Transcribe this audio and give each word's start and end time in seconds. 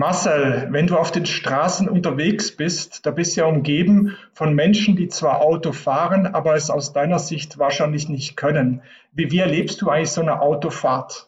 Marcel, 0.00 0.66
wenn 0.70 0.86
du 0.86 0.96
auf 0.96 1.12
den 1.12 1.26
Straßen 1.26 1.86
unterwegs 1.86 2.56
bist, 2.56 3.04
da 3.04 3.10
bist 3.10 3.36
du 3.36 3.42
ja 3.42 3.46
umgeben 3.46 4.16
von 4.32 4.54
Menschen, 4.54 4.96
die 4.96 5.08
zwar 5.08 5.42
Auto 5.42 5.72
fahren, 5.72 6.26
aber 6.26 6.54
es 6.54 6.70
aus 6.70 6.94
deiner 6.94 7.18
Sicht 7.18 7.58
wahrscheinlich 7.58 8.08
nicht 8.08 8.34
können. 8.34 8.80
Wie, 9.12 9.30
wie 9.30 9.40
erlebst 9.40 9.82
du 9.82 9.90
eigentlich 9.90 10.10
so 10.10 10.22
eine 10.22 10.40
Autofahrt? 10.40 11.26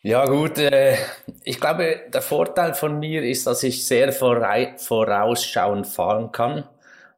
Ja 0.00 0.24
gut, 0.24 0.56
äh, 0.56 0.96
ich 1.44 1.60
glaube, 1.60 2.00
der 2.10 2.22
Vorteil 2.22 2.72
von 2.72 2.98
mir 2.98 3.22
ist, 3.24 3.46
dass 3.46 3.62
ich 3.62 3.86
sehr 3.86 4.10
vorausschauend 4.10 5.86
fahren 5.86 6.32
kann. 6.32 6.64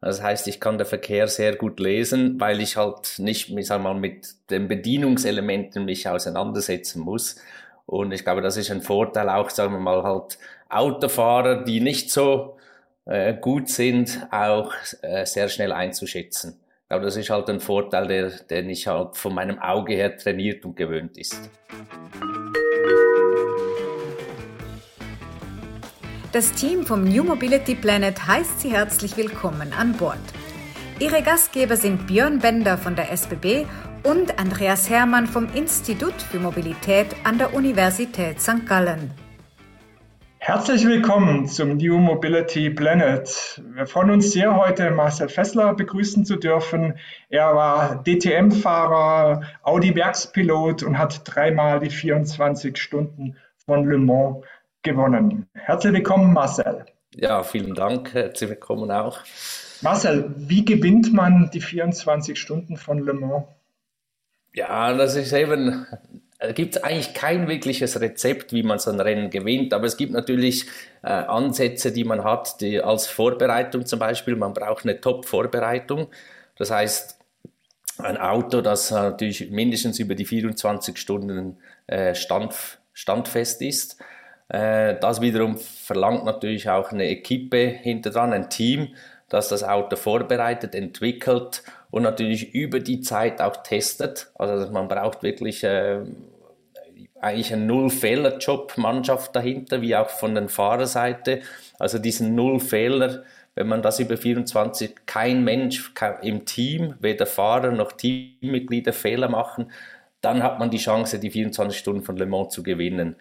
Das 0.00 0.24
heißt, 0.24 0.48
ich 0.48 0.58
kann 0.58 0.76
den 0.76 0.88
Verkehr 0.88 1.28
sehr 1.28 1.54
gut 1.54 1.78
lesen, 1.78 2.40
weil 2.40 2.60
ich 2.60 2.76
halt 2.76 3.20
nicht 3.20 3.48
ich 3.48 3.66
sag 3.68 3.80
mal, 3.80 3.94
mit 3.94 4.26
den 4.50 4.66
Bedienungselementen 4.66 5.84
mich 5.84 6.08
auseinandersetzen 6.08 7.00
muss. 7.00 7.36
Und 7.86 8.12
ich 8.12 8.24
glaube, 8.24 8.40
das 8.40 8.56
ist 8.56 8.70
ein 8.70 8.82
Vorteil 8.82 9.28
auch, 9.28 9.50
sagen 9.50 9.72
wir 9.72 9.80
mal, 9.80 10.02
halt 10.02 10.38
Autofahrer, 10.68 11.64
die 11.64 11.80
nicht 11.80 12.10
so 12.10 12.56
äh, 13.06 13.34
gut 13.34 13.68
sind, 13.68 14.26
auch 14.30 14.72
äh, 15.02 15.26
sehr 15.26 15.48
schnell 15.48 15.72
einzuschätzen. 15.72 16.58
Glaube, 16.88 17.04
das 17.04 17.16
ist 17.16 17.30
halt 17.30 17.48
ein 17.48 17.60
Vorteil, 17.60 18.06
der, 18.06 18.30
den 18.30 18.68
ich 18.70 18.86
halt 18.86 19.16
von 19.16 19.34
meinem 19.34 19.58
Auge 19.58 19.94
her 19.94 20.16
trainiert 20.16 20.64
und 20.64 20.76
gewöhnt 20.76 21.16
ist. 21.16 21.50
Das 26.32 26.52
Team 26.52 26.84
vom 26.84 27.04
New 27.04 27.22
Mobility 27.22 27.74
Planet 27.74 28.26
heißt 28.26 28.60
Sie 28.60 28.72
herzlich 28.72 29.16
willkommen 29.16 29.72
an 29.72 29.92
Bord. 29.96 30.18
Ihre 30.98 31.22
Gastgeber 31.22 31.76
sind 31.76 32.06
Björn 32.06 32.38
Bender 32.38 32.76
von 32.76 32.96
der 32.96 33.10
SBB 33.12 33.66
und 34.02 34.38
Andreas 34.38 34.90
Hermann 34.90 35.26
vom 35.26 35.52
Institut 35.54 36.14
für 36.14 36.38
Mobilität 36.38 37.08
an 37.24 37.38
der 37.38 37.54
Universität 37.54 38.40
St. 38.40 38.66
Gallen. 38.66 39.23
Herzlich 40.46 40.86
willkommen 40.86 41.48
zum 41.48 41.78
New 41.78 41.96
Mobility 41.96 42.68
Planet. 42.68 43.62
Wir 43.74 43.86
freuen 43.86 44.10
uns 44.10 44.30
sehr, 44.30 44.54
heute 44.54 44.90
Marcel 44.90 45.30
Fessler 45.30 45.72
begrüßen 45.72 46.26
zu 46.26 46.36
dürfen. 46.36 46.98
Er 47.30 47.54
war 47.54 48.04
DTM-Fahrer, 48.04 49.40
Audi-Werkspilot 49.62 50.82
und 50.82 50.98
hat 50.98 51.22
dreimal 51.24 51.80
die 51.80 51.88
24 51.88 52.76
Stunden 52.76 53.38
von 53.64 53.88
Le 53.88 53.96
Mans 53.96 54.44
gewonnen. 54.82 55.48
Herzlich 55.54 55.94
willkommen, 55.94 56.34
Marcel. 56.34 56.84
Ja, 57.14 57.42
vielen 57.42 57.74
Dank. 57.74 58.12
Herzlich 58.12 58.50
willkommen 58.50 58.90
auch. 58.90 59.20
Marcel, 59.80 60.34
wie 60.36 60.66
gewinnt 60.66 61.10
man 61.14 61.48
die 61.54 61.62
24 61.62 62.38
Stunden 62.38 62.76
von 62.76 62.98
Le 62.98 63.14
Mans? 63.14 63.44
Ja, 64.52 64.92
das 64.92 65.16
ist 65.16 65.32
eben 65.32 65.86
gibt 66.52 66.76
es 66.76 66.82
eigentlich 66.82 67.14
kein 67.14 67.48
wirkliches 67.48 68.00
Rezept, 68.00 68.52
wie 68.52 68.62
man 68.62 68.78
so 68.78 68.90
ein 68.90 69.00
Rennen 69.00 69.30
gewinnt, 69.30 69.72
aber 69.72 69.86
es 69.86 69.96
gibt 69.96 70.12
natürlich 70.12 70.66
äh, 71.02 71.08
Ansätze, 71.08 71.92
die 71.92 72.04
man 72.04 72.24
hat, 72.24 72.60
die 72.60 72.80
als 72.80 73.06
Vorbereitung 73.06 73.86
zum 73.86 73.98
Beispiel, 73.98 74.36
man 74.36 74.52
braucht 74.52 74.84
eine 74.84 75.00
Top-Vorbereitung. 75.00 76.08
Das 76.56 76.70
heißt, 76.70 77.18
ein 77.98 78.16
Auto, 78.16 78.60
das 78.60 78.90
natürlich 78.90 79.50
mindestens 79.50 79.98
über 79.98 80.14
die 80.14 80.24
24 80.24 80.98
Stunden 80.98 81.58
äh, 81.86 82.14
stand, 82.14 82.78
standfest 82.92 83.62
ist. 83.62 83.98
Äh, 84.48 84.96
das 85.00 85.20
wiederum 85.20 85.58
verlangt 85.58 86.24
natürlich 86.24 86.68
auch 86.68 86.90
eine 86.90 87.08
Equipe 87.08 87.66
hinter 87.66 88.10
dran, 88.10 88.32
ein 88.32 88.50
Team, 88.50 88.94
das 89.28 89.48
das 89.48 89.64
Auto 89.64 89.96
vorbereitet, 89.96 90.74
entwickelt 90.74 91.62
und 91.90 92.02
natürlich 92.02 92.54
über 92.54 92.80
die 92.80 93.00
Zeit 93.00 93.40
auch 93.40 93.56
testet. 93.62 94.30
Also 94.34 94.70
man 94.72 94.88
braucht 94.88 95.22
wirklich 95.22 95.62
äh, 95.64 96.00
eigentlich 97.24 97.52
eine 97.52 97.64
Null-Fehler-Job-Mannschaft 97.64 99.34
dahinter, 99.34 99.80
wie 99.80 99.96
auch 99.96 100.10
von 100.10 100.34
der 100.34 100.48
Fahrerseite. 100.48 101.40
Also 101.78 101.98
diesen 101.98 102.34
Null-Fehler, 102.34 103.24
wenn 103.54 103.66
man 103.66 103.82
das 103.82 103.98
über 103.98 104.16
24, 104.16 105.06
kein 105.06 105.42
Mensch 105.42 105.92
im 106.22 106.44
Team, 106.44 106.94
weder 107.00 107.26
Fahrer 107.26 107.72
noch 107.72 107.92
Teammitglieder 107.92 108.92
Fehler 108.92 109.28
machen, 109.28 109.70
dann 110.20 110.42
hat 110.42 110.58
man 110.58 110.70
die 110.70 110.78
Chance, 110.78 111.18
die 111.18 111.30
24 111.30 111.78
Stunden 111.78 112.02
von 112.02 112.16
Le 112.16 112.26
Mans 112.26 112.52
zu 112.52 112.62
gewinnen. 112.62 113.16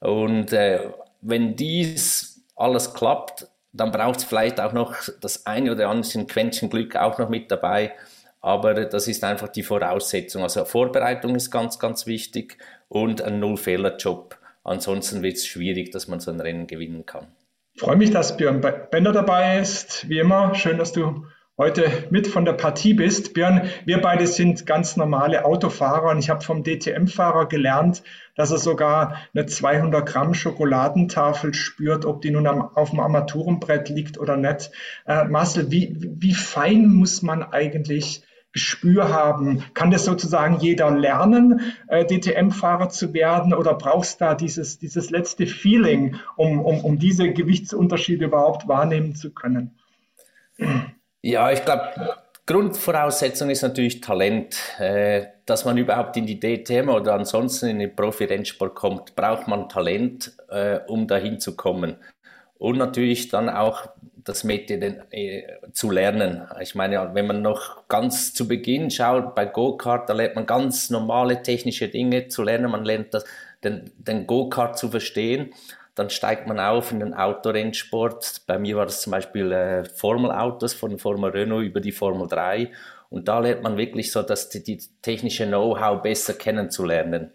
Und 0.00 0.52
äh, 0.52 0.80
wenn 1.20 1.56
dies 1.56 2.42
alles 2.56 2.94
klappt, 2.94 3.46
dann 3.72 3.92
braucht 3.92 4.18
es 4.18 4.24
vielleicht 4.24 4.60
auch 4.60 4.72
noch 4.72 4.94
das 5.20 5.46
eine 5.46 5.72
oder 5.72 5.88
andere 5.88 6.26
Quäntchen 6.26 6.70
Glück 6.70 6.96
auch 6.96 7.18
noch 7.18 7.28
mit 7.28 7.50
dabei. 7.50 7.92
Aber 8.40 8.74
das 8.74 9.06
ist 9.06 9.22
einfach 9.22 9.48
die 9.48 9.62
Voraussetzung. 9.62 10.42
Also 10.42 10.64
Vorbereitung 10.64 11.34
ist 11.34 11.50
ganz, 11.50 11.78
ganz 11.78 12.06
wichtig 12.06 12.56
und 12.88 13.22
ein 13.22 13.38
Null-Fehler-Job. 13.38 14.38
Ansonsten 14.64 15.22
wird 15.22 15.36
es 15.36 15.46
schwierig, 15.46 15.90
dass 15.90 16.08
man 16.08 16.20
so 16.20 16.30
ein 16.30 16.40
Rennen 16.40 16.66
gewinnen 16.66 17.06
kann. 17.06 17.28
Ich 17.74 17.82
freue 17.82 17.96
mich, 17.96 18.10
dass 18.10 18.36
Björn 18.36 18.60
Bender 18.90 19.12
dabei 19.12 19.58
ist. 19.58 20.08
Wie 20.08 20.18
immer, 20.18 20.54
schön, 20.54 20.78
dass 20.78 20.92
du 20.92 21.24
heute 21.56 21.90
mit 22.10 22.26
von 22.26 22.46
der 22.46 22.54
Partie 22.54 22.94
bist. 22.94 23.34
Björn, 23.34 23.68
wir 23.84 24.00
beide 24.00 24.26
sind 24.26 24.64
ganz 24.64 24.96
normale 24.96 25.44
Autofahrer 25.44 26.10
und 26.10 26.18
ich 26.18 26.30
habe 26.30 26.42
vom 26.42 26.64
DTM-Fahrer 26.64 27.48
gelernt, 27.48 28.02
dass 28.34 28.50
er 28.50 28.56
sogar 28.58 29.18
eine 29.34 29.44
200 29.44 30.06
Gramm 30.06 30.32
Schokoladentafel 30.32 31.52
spürt, 31.52 32.06
ob 32.06 32.22
die 32.22 32.30
nun 32.30 32.46
am, 32.46 32.62
auf 32.62 32.90
dem 32.90 33.00
Armaturenbrett 33.00 33.90
liegt 33.90 34.18
oder 34.18 34.38
nicht. 34.38 34.70
Äh, 35.06 35.24
Marcel, 35.24 35.70
wie, 35.70 35.94
wie 35.98 36.32
fein 36.32 36.86
muss 36.86 37.20
man 37.20 37.42
eigentlich 37.42 38.22
Gespür 38.52 39.12
haben? 39.12 39.62
Kann 39.74 39.90
das 39.90 40.04
sozusagen 40.04 40.58
jeder 40.58 40.90
lernen, 40.90 41.74
äh, 41.88 42.04
DTM-Fahrer 42.04 42.88
zu 42.88 43.14
werden 43.14 43.54
oder 43.54 43.74
brauchst 43.74 44.20
du 44.20 44.24
da 44.24 44.34
dieses, 44.34 44.78
dieses 44.78 45.10
letzte 45.10 45.46
Feeling, 45.46 46.16
um, 46.36 46.60
um, 46.60 46.84
um 46.84 46.98
diese 46.98 47.32
Gewichtsunterschiede 47.32 48.24
überhaupt 48.24 48.66
wahrnehmen 48.68 49.14
zu 49.14 49.32
können? 49.32 49.78
Ja, 51.22 51.50
ich 51.52 51.64
glaube, 51.64 52.16
Grundvoraussetzung 52.46 53.50
ist 53.50 53.62
natürlich 53.62 54.00
Talent. 54.00 54.56
Äh, 54.78 55.26
dass 55.50 55.64
man 55.64 55.76
überhaupt 55.76 56.16
in 56.16 56.26
die 56.26 56.38
DTM 56.38 56.88
oder 56.88 57.14
ansonsten 57.14 57.66
in 57.66 57.80
den 57.80 57.96
Profi-Rennsport 57.96 58.72
kommt, 58.72 59.16
braucht 59.16 59.48
man 59.48 59.68
Talent, 59.68 60.36
äh, 60.48 60.78
um 60.86 61.08
dahin 61.08 61.40
zu 61.40 61.56
kommen. 61.56 61.96
Und 62.56 62.78
natürlich 62.78 63.28
dann 63.30 63.48
auch 63.48 63.88
das 64.24 64.44
Metier 64.44 65.06
äh, 65.10 65.42
zu 65.72 65.90
lernen. 65.90 66.48
Ich 66.60 66.74
meine, 66.74 67.10
wenn 67.14 67.26
man 67.26 67.42
noch 67.42 67.88
ganz 67.88 68.34
zu 68.34 68.46
Beginn 68.48 68.90
schaut, 68.90 69.34
bei 69.34 69.46
Go-Kart, 69.46 70.08
da 70.08 70.12
lernt 70.12 70.36
man 70.36 70.46
ganz 70.46 70.90
normale 70.90 71.42
technische 71.42 71.88
Dinge 71.88 72.28
zu 72.28 72.42
lernen. 72.42 72.70
Man 72.70 72.84
lernt 72.84 73.14
das, 73.14 73.24
den, 73.64 73.90
den 73.96 74.26
Go-Kart 74.26 74.78
zu 74.78 74.88
verstehen 74.88 75.52
dann 76.00 76.08
steigt 76.08 76.46
man 76.46 76.58
auf 76.58 76.92
in 76.92 77.00
den 77.00 77.12
Autorennsport. 77.12 78.42
Bei 78.46 78.58
mir 78.58 78.76
war 78.76 78.86
das 78.86 79.02
zum 79.02 79.10
Beispiel 79.10 79.52
äh, 79.52 79.84
Formel-Autos 79.84 80.72
von 80.72 80.98
Formel 80.98 81.30
Renault 81.30 81.66
über 81.66 81.80
die 81.80 81.92
Formel 81.92 82.26
3. 82.26 82.70
Und 83.10 83.28
da 83.28 83.40
lernt 83.40 83.62
man 83.62 83.76
wirklich 83.76 84.10
so, 84.12 84.22
dass 84.22 84.48
die, 84.48 84.62
die 84.62 84.80
technische 85.02 85.46
Know-how 85.46 86.00
besser 86.00 86.32
kennenzulernen. 86.32 87.32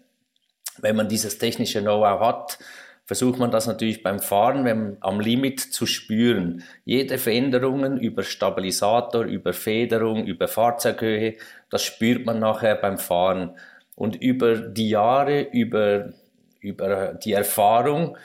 Wenn 0.78 0.96
man 0.96 1.08
dieses 1.08 1.38
technische 1.38 1.80
Know-how 1.80 2.20
hat, 2.20 2.58
versucht 3.06 3.38
man 3.38 3.50
das 3.50 3.66
natürlich 3.66 4.02
beim 4.02 4.18
Fahren 4.18 4.64
wenn, 4.64 4.96
am 5.00 5.20
Limit 5.20 5.60
zu 5.60 5.86
spüren. 5.86 6.64
Jede 6.84 7.18
Veränderungen 7.18 7.98
über 7.98 8.24
Stabilisator, 8.24 9.24
über 9.24 9.52
Federung, 9.52 10.26
über 10.26 10.48
Fahrzeughöhe, 10.48 11.36
das 11.70 11.82
spürt 11.84 12.26
man 12.26 12.40
nachher 12.40 12.74
beim 12.74 12.98
Fahren. 12.98 13.56
Und 13.94 14.16
über 14.16 14.56
die 14.56 14.90
Jahre, 14.90 15.40
über, 15.40 16.12
über 16.60 17.14
die 17.14 17.32
Erfahrung 17.32 18.18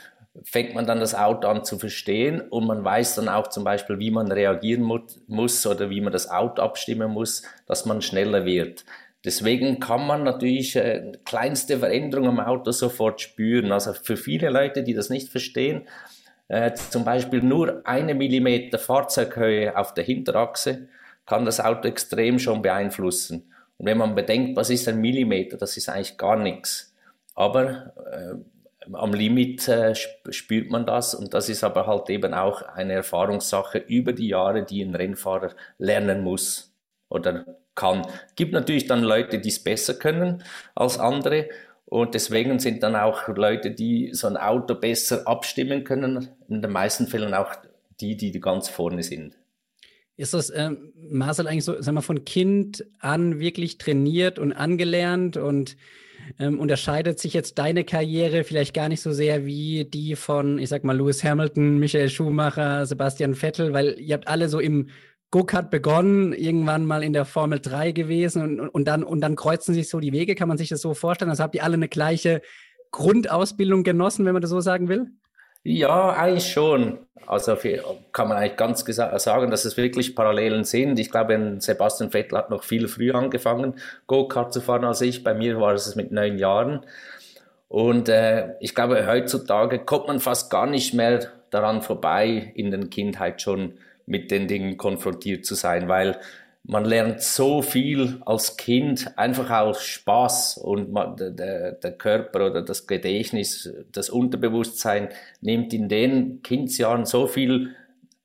fängt 0.44 0.74
man 0.74 0.86
dann 0.86 1.00
das 1.00 1.14
Auto 1.14 1.48
an 1.48 1.64
zu 1.64 1.78
verstehen 1.78 2.42
und 2.42 2.66
man 2.66 2.84
weiß 2.84 3.16
dann 3.16 3.30
auch 3.30 3.48
zum 3.48 3.64
Beispiel, 3.64 4.00
wie 4.00 4.12
man 4.12 4.32
reagieren 4.32 4.82
mu 4.82 5.00
muss 5.28 5.66
oder 5.68 5.90
wie 5.90 6.02
man 6.02 6.14
das 6.14 6.30
Auto 6.30 6.62
abstimmen 6.62 7.12
muss, 7.12 7.44
dass 7.68 7.86
man 7.86 8.02
schneller 8.02 8.46
wird. 8.46 8.86
Deswegen 9.24 9.80
kann 9.80 10.08
man 10.08 10.24
natürlich 10.24 10.76
äh, 10.76 11.12
kleinste 11.26 11.78
Veränderungen 11.80 12.40
am 12.40 12.40
Auto 12.40 12.72
sofort 12.72 13.22
spüren. 13.22 13.72
Also 13.72 13.94
für 13.94 14.18
viele 14.18 14.50
Leute, 14.50 14.84
die 14.84 14.94
das 14.94 15.10
nicht 15.10 15.30
verstehen, 15.30 15.88
äh, 16.48 16.74
zum 16.74 17.06
Beispiel 17.06 17.42
nur 17.42 17.82
eine 17.86 18.16
Millimeter 18.16 18.80
Fahrzeughöhe 18.80 19.78
auf 19.78 19.94
der 19.94 20.04
Hinterachse 20.04 20.88
kann 21.26 21.46
das 21.46 21.60
Auto 21.60 21.88
extrem 21.88 22.40
schon 22.40 22.62
beeinflussen. 22.62 23.54
Und 23.78 23.86
wenn 23.86 23.98
man 23.98 24.16
bedenkt, 24.16 24.58
was 24.58 24.70
ist 24.70 24.88
ein 24.88 25.00
Millimeter, 25.00 25.56
das 25.56 25.78
ist 25.78 25.88
eigentlich 25.88 26.18
gar 26.18 26.36
nichts. 26.36 26.94
Aber 27.36 27.94
äh, 28.12 28.36
am 28.94 29.14
Limit 29.14 29.68
äh, 29.68 29.94
spürt 29.96 30.72
man 30.72 30.86
das 30.86 31.14
und 31.14 31.34
das 31.34 31.48
ist 31.48 31.64
aber 31.64 31.88
halt 31.88 32.10
eben 32.10 32.34
auch 32.34 32.64
eine 32.64 32.94
Erfahrungssache 32.94 33.78
über 33.78 34.14
die 34.14 34.28
Jahre, 34.28 34.66
die 34.66 34.82
ein 34.82 34.96
Rennfahrer 34.96 35.52
lernen 35.78 36.24
muss 36.24 36.74
oder 37.10 37.46
kann. 37.76 38.06
Gibt 38.36 38.54
natürlich 38.54 38.88
dann 38.88 39.04
Leute, 39.04 39.40
die 39.40 39.50
es 39.50 39.64
besser 39.64 39.94
können 39.94 40.44
als 40.76 41.00
andere 41.00 41.50
und 41.92 42.14
deswegen 42.14 42.60
sind 42.60 42.84
dann 42.84 42.96
auch 42.96 43.28
Leute, 43.28 43.72
die 43.72 44.12
so 44.14 44.28
ein 44.28 44.38
Auto 44.38 44.76
besser 44.76 45.28
abstimmen 45.28 45.84
können, 45.84 46.30
in 46.48 46.62
den 46.62 46.72
meisten 46.72 47.06
Fällen 47.06 47.34
auch 47.34 47.54
die, 48.00 48.16
die 48.16 48.32
ganz 48.40 48.70
vorne 48.70 49.04
sind. 49.04 49.36
Ist 50.16 50.34
das, 50.34 50.54
ähm, 50.56 50.94
Marcel, 51.10 51.48
eigentlich 51.48 51.66
so, 51.66 51.82
sagen 51.82 51.98
wir, 51.98 52.02
von 52.02 52.24
Kind 52.24 52.86
an 53.00 53.42
wirklich 53.42 53.78
trainiert 53.78 54.40
und 54.40 54.54
angelernt 54.54 55.36
und 55.36 55.76
ähm, 56.40 56.60
unterscheidet 56.60 57.20
sich 57.20 57.34
jetzt 57.34 57.58
deine 57.58 57.84
Karriere 57.84 58.46
vielleicht 58.46 58.74
gar 58.74 58.88
nicht 58.88 59.02
so 59.02 59.12
sehr 59.12 59.46
wie 59.46 59.84
die 59.84 60.16
von, 60.16 60.60
ich 60.60 60.70
sag 60.70 60.86
mal, 60.86 60.96
Lewis 60.96 61.24
Hamilton, 61.24 61.78
Michael 61.78 62.10
Schumacher, 62.10 62.86
Sebastian 62.86 63.36
Vettel, 63.36 63.74
weil 63.74 64.00
ihr 64.00 64.14
habt 64.14 64.28
alle 64.28 64.48
so 64.48 64.60
im 64.60 64.90
Go-Kart 65.32 65.72
begonnen, 65.72 66.34
irgendwann 66.34 66.86
mal 66.86 67.04
in 67.04 67.14
der 67.14 67.24
Formel 67.26 67.60
3 67.60 67.94
gewesen 67.94 68.60
und, 68.60 68.70
und, 68.70 68.86
dann, 68.86 69.04
und 69.04 69.22
dann 69.22 69.38
kreuzen 69.38 69.74
sich 69.74 69.90
so 69.90 70.02
die 70.02 70.12
Wege. 70.12 70.36
Kann 70.36 70.50
man 70.50 70.58
sich 70.58 70.70
das 70.70 70.82
so 70.82 70.94
vorstellen? 70.94 71.32
Also 71.32 71.44
habt 71.44 71.56
ihr 71.56 71.64
alle 71.64 71.76
eine 71.76 71.88
gleiche 71.88 72.42
Grundausbildung 72.92 73.84
genossen, 73.84 74.26
wenn 74.26 74.34
man 74.34 74.42
das 74.42 74.52
so 74.52 74.60
sagen 74.60 74.90
will? 74.90 75.08
Ja, 75.64 76.12
eigentlich 76.14 76.52
schon. 76.52 77.00
Also 77.28 77.56
kann 78.12 78.28
man 78.28 78.38
eigentlich 78.38 78.58
ganz 78.58 78.84
sagen, 78.84 79.52
dass 79.52 79.64
es 79.64 79.78
wirklich 79.78 80.16
Parallelen 80.16 80.66
sind. 80.66 81.00
Ich 81.00 81.12
glaube, 81.12 81.56
Sebastian 81.60 82.12
Vettel 82.12 82.38
hat 82.38 82.50
noch 82.50 82.64
viel 82.64 82.88
früher 82.88 83.16
angefangen, 83.16 83.76
Go-Kart 84.08 84.52
zu 84.52 84.60
fahren 84.60 84.84
als 84.84 85.02
ich. 85.02 85.24
Bei 85.24 85.34
mir 85.34 85.62
war 85.62 85.74
es 85.74 85.96
mit 85.96 86.12
neun 86.12 86.38
Jahren. 86.40 86.86
Und 87.70 88.10
äh, 88.10 88.56
ich 88.60 88.76
glaube, 88.76 89.08
heutzutage 89.08 89.80
kommt 89.80 90.08
man 90.08 90.20
fast 90.20 90.52
gar 90.52 90.66
nicht 90.66 90.94
mehr 90.94 91.28
daran 91.52 91.82
vorbei, 91.82 92.52
in 92.56 92.72
der 92.72 92.82
Kindheit 92.88 93.42
schon 93.42 93.76
mit 94.12 94.30
den 94.30 94.48
Dingen 94.48 94.76
konfrontiert 94.76 95.46
zu 95.46 95.56
sein, 95.56 95.88
weil 95.88 96.20
man 96.64 96.86
lernt 96.86 97.22
so 97.22 97.62
viel 97.62 98.22
als 98.26 98.58
Kind 98.58 99.18
einfach 99.18 99.50
aus 99.50 99.84
Spaß 99.84 100.58
und 100.58 100.92
man, 100.92 101.16
der, 101.16 101.72
der, 101.72 101.92
Körper 101.94 102.52
oder 102.52 102.62
das 102.62 102.86
Gedächtnis, 102.86 103.74
das 103.92 104.10
Unterbewusstsein 104.10 105.10
nimmt 105.40 105.74
in 105.74 105.90
den 105.90 106.44
Kindsjahren 106.44 107.06
so 107.06 107.26
viel 107.26 107.74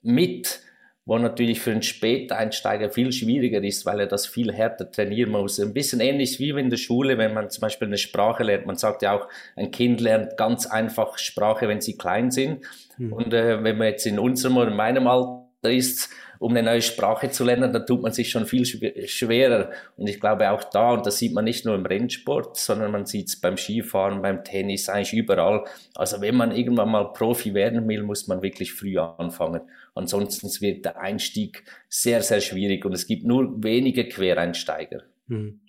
mit, 0.03 0.61
wo 1.07 1.17
natürlich 1.17 1.61
für 1.61 1.71
einen 1.71 1.83
Späteinsteiger 1.83 2.91
viel 2.91 3.13
schwieriger 3.13 3.63
ist, 3.63 3.87
weil 3.87 4.01
er 4.01 4.07
das 4.07 4.27
viel 4.27 4.53
härter 4.53 4.91
trainieren 4.91 5.31
muss. 5.31 5.61
Ein 5.61 5.73
bisschen 5.73 6.01
ähnlich 6.01 6.41
wie 6.41 6.51
in 6.51 6.69
der 6.69 6.77
Schule, 6.79 7.17
wenn 7.17 7.33
man 7.33 7.49
zum 7.49 7.63
Beispiel 7.63 7.87
eine 7.87 7.97
Sprache 7.97 8.43
lernt. 8.43 8.67
Man 8.67 8.77
sagt 8.77 9.03
ja 9.03 9.17
auch, 9.17 9.29
ein 9.55 9.71
Kind 9.71 10.01
lernt 10.01 10.37
ganz 10.37 10.67
einfach 10.67 11.17
Sprache, 11.17 11.69
wenn 11.69 11.81
sie 11.81 11.97
klein 11.97 12.33
sind. 12.33 12.65
Mhm. 12.99 13.13
Und 13.13 13.33
äh, 13.33 13.63
wenn 13.63 13.79
man 13.79 13.87
jetzt 13.87 14.05
in 14.05 14.19
unserem 14.19 14.57
oder 14.57 14.73
in 14.73 14.77
meinem 14.77 15.07
Alter 15.07 15.46
ist, 15.67 16.11
um 16.39 16.53
eine 16.53 16.63
neue 16.63 16.83
Sprache 16.83 17.31
zu 17.31 17.45
lernen, 17.45 17.73
dann 17.73 17.87
tut 17.87 18.03
man 18.03 18.13
sich 18.13 18.31
schon 18.31 18.47
viel 18.47 18.67
schwerer. 18.67 19.71
Und 19.97 20.09
ich 20.09 20.21
glaube 20.21 20.51
auch 20.51 20.65
da, 20.65 20.93
und 20.93 21.07
das 21.07 21.19
sieht 21.19 21.33
man 21.33 21.45
nicht 21.45 21.65
nur 21.65 21.75
im 21.75 21.87
Rennsport, 21.87 22.57
sondern 22.57 22.93
man 22.93 23.07
sieht 23.07 23.29
es 23.29 23.41
beim 23.41 23.57
Skifahren, 23.57 24.23
beim 24.23 24.45
Tennis, 24.45 24.89
eigentlich 24.89 25.15
überall. 25.15 25.65
Also 25.95 26.21
wenn 26.21 26.37
man 26.37 26.55
irgendwann 26.55 26.91
mal 26.91 27.13
Profi 27.13 27.55
werden 27.55 27.89
will, 27.89 28.03
muss 28.03 28.27
man 28.27 28.43
wirklich 28.43 28.73
früh 28.73 28.99
anfangen. 28.99 29.63
Ansonsten 29.95 30.49
wird 30.61 30.85
der 30.85 31.01
Einstieg 31.01 31.65
sehr, 31.89 32.23
sehr 32.23 32.41
schwierig 32.41 32.85
und 32.85 32.93
es 32.93 33.07
gibt 33.07 33.25
nur 33.25 33.63
wenige 33.63 34.07
Quereinsteiger. 34.07 35.03
Hm. 35.29 35.61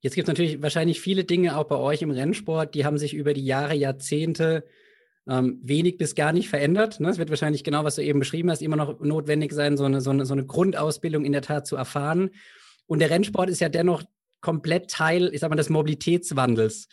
Jetzt 0.00 0.14
gibt 0.14 0.28
es 0.28 0.32
natürlich 0.32 0.62
wahrscheinlich 0.62 1.00
viele 1.00 1.24
Dinge 1.24 1.56
auch 1.56 1.64
bei 1.64 1.76
euch 1.76 2.02
im 2.02 2.10
Rennsport, 2.10 2.74
die 2.74 2.84
haben 2.84 2.98
sich 2.98 3.14
über 3.14 3.34
die 3.34 3.44
Jahre, 3.44 3.74
Jahrzehnte 3.74 4.64
ähm, 5.28 5.60
wenig 5.62 5.98
bis 5.98 6.14
gar 6.14 6.32
nicht 6.32 6.48
verändert. 6.48 7.00
Ne? 7.00 7.10
Es 7.10 7.18
wird 7.18 7.30
wahrscheinlich 7.30 7.64
genau, 7.64 7.84
was 7.84 7.96
du 7.96 8.02
eben 8.02 8.18
beschrieben 8.18 8.50
hast, 8.50 8.62
immer 8.62 8.76
noch 8.76 9.00
notwendig 9.00 9.52
sein, 9.52 9.76
so 9.76 9.84
eine, 9.84 10.00
so, 10.00 10.10
eine, 10.10 10.24
so 10.24 10.34
eine 10.34 10.46
Grundausbildung 10.46 11.24
in 11.24 11.32
der 11.32 11.42
Tat 11.42 11.66
zu 11.66 11.76
erfahren. 11.76 12.30
Und 12.86 13.00
der 13.00 13.10
Rennsport 13.10 13.50
ist 13.50 13.60
ja 13.60 13.68
dennoch 13.68 14.04
komplett 14.40 14.90
Teil, 14.90 15.30
ich 15.32 15.40
sag 15.40 15.50
mal, 15.50 15.56
des 15.56 15.70
Mobilitätswandels. 15.70 16.88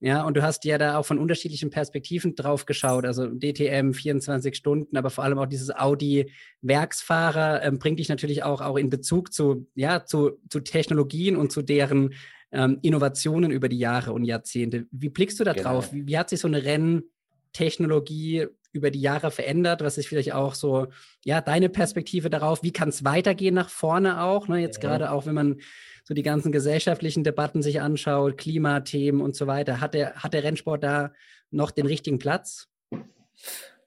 Ja, 0.00 0.24
und 0.24 0.36
du 0.36 0.42
hast 0.42 0.64
ja 0.64 0.78
da 0.78 0.98
auch 0.98 1.06
von 1.06 1.16
unterschiedlichen 1.16 1.70
Perspektiven 1.70 2.34
drauf 2.34 2.66
geschaut, 2.66 3.06
also 3.06 3.28
DTM 3.28 3.92
24 3.92 4.56
Stunden, 4.56 4.96
aber 4.96 5.10
vor 5.10 5.22
allem 5.22 5.38
auch 5.38 5.46
dieses 5.46 5.70
Audi 5.70 6.28
Werksfahrer 6.60 7.62
ähm, 7.62 7.78
bringt 7.78 8.00
dich 8.00 8.08
natürlich 8.08 8.42
auch, 8.42 8.60
auch 8.60 8.76
in 8.76 8.90
Bezug 8.90 9.32
zu, 9.32 9.68
ja, 9.76 10.04
zu, 10.04 10.40
zu 10.50 10.58
Technologien 10.58 11.36
und 11.36 11.52
zu 11.52 11.62
deren 11.62 12.14
ähm, 12.50 12.80
Innovationen 12.82 13.52
über 13.52 13.68
die 13.68 13.78
Jahre 13.78 14.12
und 14.12 14.24
Jahrzehnte. 14.24 14.86
Wie 14.90 15.08
blickst 15.08 15.38
du 15.38 15.44
da 15.44 15.52
genau. 15.52 15.74
drauf? 15.74 15.92
Wie, 15.92 16.04
wie, 16.04 16.18
hat 16.18 16.30
sich 16.30 16.40
so 16.40 16.48
ein 16.48 16.54
Rennen 16.54 17.04
Technologie 17.52 18.46
über 18.72 18.90
die 18.90 19.00
Jahre 19.00 19.30
verändert? 19.30 19.82
Was 19.82 19.98
ist 19.98 20.06
vielleicht 20.06 20.32
auch 20.32 20.54
so, 20.54 20.88
ja, 21.24 21.40
deine 21.40 21.68
Perspektive 21.68 22.30
darauf? 22.30 22.62
Wie 22.62 22.72
kann 22.72 22.88
es 22.88 23.04
weitergehen 23.04 23.54
nach 23.54 23.68
vorne 23.68 24.22
auch? 24.22 24.48
Ne? 24.48 24.58
Jetzt 24.58 24.82
ja. 24.82 24.88
gerade 24.88 25.10
auch, 25.10 25.26
wenn 25.26 25.34
man 25.34 25.60
so 26.04 26.14
die 26.14 26.22
ganzen 26.22 26.52
gesellschaftlichen 26.52 27.24
Debatten 27.24 27.62
sich 27.62 27.80
anschaut, 27.80 28.38
Klimathemen 28.38 29.20
und 29.20 29.36
so 29.36 29.46
weiter. 29.46 29.80
Hat 29.80 29.94
der, 29.94 30.14
hat 30.16 30.34
der 30.34 30.44
Rennsport 30.44 30.82
da 30.82 31.12
noch 31.50 31.70
den 31.70 31.86
richtigen 31.86 32.18
Platz? 32.18 32.68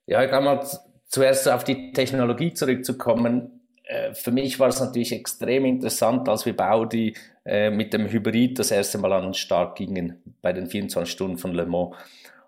Ja, 0.06 0.24
ich 0.24 0.30
kann 0.30 0.44
mal 0.44 0.66
zuerst 1.08 1.48
auf 1.50 1.64
die 1.64 1.92
Technologie 1.92 2.54
zurückzukommen. 2.54 3.62
Äh, 3.84 4.14
für 4.14 4.32
mich 4.32 4.60
war 4.60 4.70
es 4.70 4.80
natürlich 4.80 5.12
extrem 5.12 5.66
interessant, 5.66 6.30
als 6.30 6.46
wir 6.46 6.56
bei 6.56 6.70
Audi 6.70 7.16
äh, 7.44 7.70
mit 7.70 7.94
dem 7.94 8.08
Hybrid 8.08 8.60
das 8.60 8.72
erste 8.72 8.98
Mal 8.98 9.14
an 9.14 9.24
den 9.24 9.34
Start 9.34 9.78
gingen 9.78 10.22
bei 10.42 10.54
den 10.54 10.68
24 10.68 11.12
Stunden 11.12 11.38
von 11.38 11.54
Le 11.54 11.66
Mans. 11.66 11.96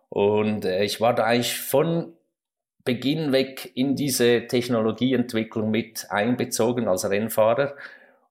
Und 0.10 0.66
äh, 0.66 0.84
ich 0.84 1.02
war 1.02 1.14
da 1.14 1.24
eigentlich 1.24 1.58
von 1.58 2.14
Beginn 2.84 3.32
weg 3.34 3.72
in 3.76 3.96
diese 3.96 4.48
Technologieentwicklung 4.48 5.70
mit 5.70 6.08
einbezogen 6.10 6.88
als 6.88 7.10
Rennfahrer 7.10 7.76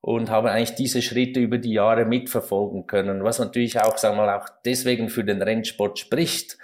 und 0.01 0.31
habe 0.31 0.51
eigentlich 0.51 0.77
diese 0.77 1.03
Schritte 1.03 1.41
über 1.41 1.59
die 1.59 1.73
Jahre 1.73 2.05
mitverfolgen 2.05 2.87
können. 2.87 3.25
Was 3.25 3.39
natürlich 3.39 3.81
auch, 3.81 3.99
sagen 3.99 4.17
wir 4.17 4.25
mal, 4.25 4.39
auch 4.39 4.49
deswegen 4.65 5.11
für 5.11 5.25
den 5.25 5.43
Rennsport 5.43 5.99
spricht, 5.99 6.59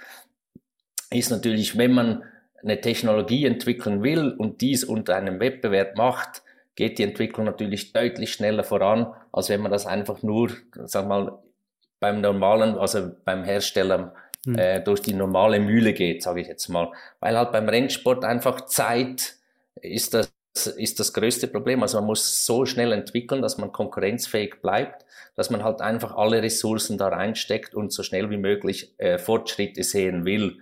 ist 1.11 1.29
natürlich, 1.29 1.77
wenn 1.77 1.91
man 1.91 2.23
eine 2.63 2.81
Technologie 2.81 3.45
entwickeln 3.45 4.01
will 4.01 4.31
und 4.31 4.61
dies 4.61 4.83
unter 4.83 5.15
einem 5.15 5.39
Wettbewerb 5.39 5.97
macht, 5.97 6.41
geht 6.75 6.97
die 6.97 7.03
Entwicklung 7.03 7.45
natürlich 7.45 7.93
deutlich 7.93 8.33
schneller 8.33 8.63
voran, 8.63 9.13
als 9.31 9.49
wenn 9.49 9.61
man 9.61 9.71
das 9.71 9.85
einfach 9.85 10.23
nur, 10.23 10.51
sag 10.85 11.07
mal, 11.07 11.37
beim 11.99 12.21
normalen, 12.21 12.77
also 12.77 13.11
beim 13.23 13.43
Hersteller 13.43 14.15
hm. 14.45 14.57
äh, 14.57 14.79
durch 14.81 15.01
die 15.01 15.13
normale 15.13 15.59
Mühle 15.59 15.93
geht, 15.93 16.23
sage 16.23 16.41
ich 16.41 16.47
jetzt 16.47 16.67
mal. 16.69 16.91
Weil 17.19 17.37
halt 17.37 17.51
beim 17.51 17.69
Rennsport 17.69 18.25
einfach 18.25 18.65
Zeit 18.65 19.35
ist 19.81 20.13
das, 20.13 20.31
ist 20.77 20.99
das 20.99 21.13
größte 21.13 21.47
Problem. 21.47 21.81
Also 21.81 21.97
man 21.97 22.07
muss 22.07 22.45
so 22.45 22.65
schnell 22.65 22.91
entwickeln, 22.91 23.41
dass 23.41 23.57
man 23.57 23.71
konkurrenzfähig 23.71 24.61
bleibt, 24.61 25.05
dass 25.35 25.49
man 25.49 25.63
halt 25.63 25.81
einfach 25.81 26.15
alle 26.15 26.41
Ressourcen 26.41 26.97
da 26.97 27.07
reinsteckt 27.07 27.73
und 27.73 27.91
so 27.91 28.03
schnell 28.03 28.29
wie 28.29 28.37
möglich 28.37 28.93
äh, 28.99 29.17
Fortschritte 29.17 29.83
sehen 29.83 30.25
will. 30.25 30.59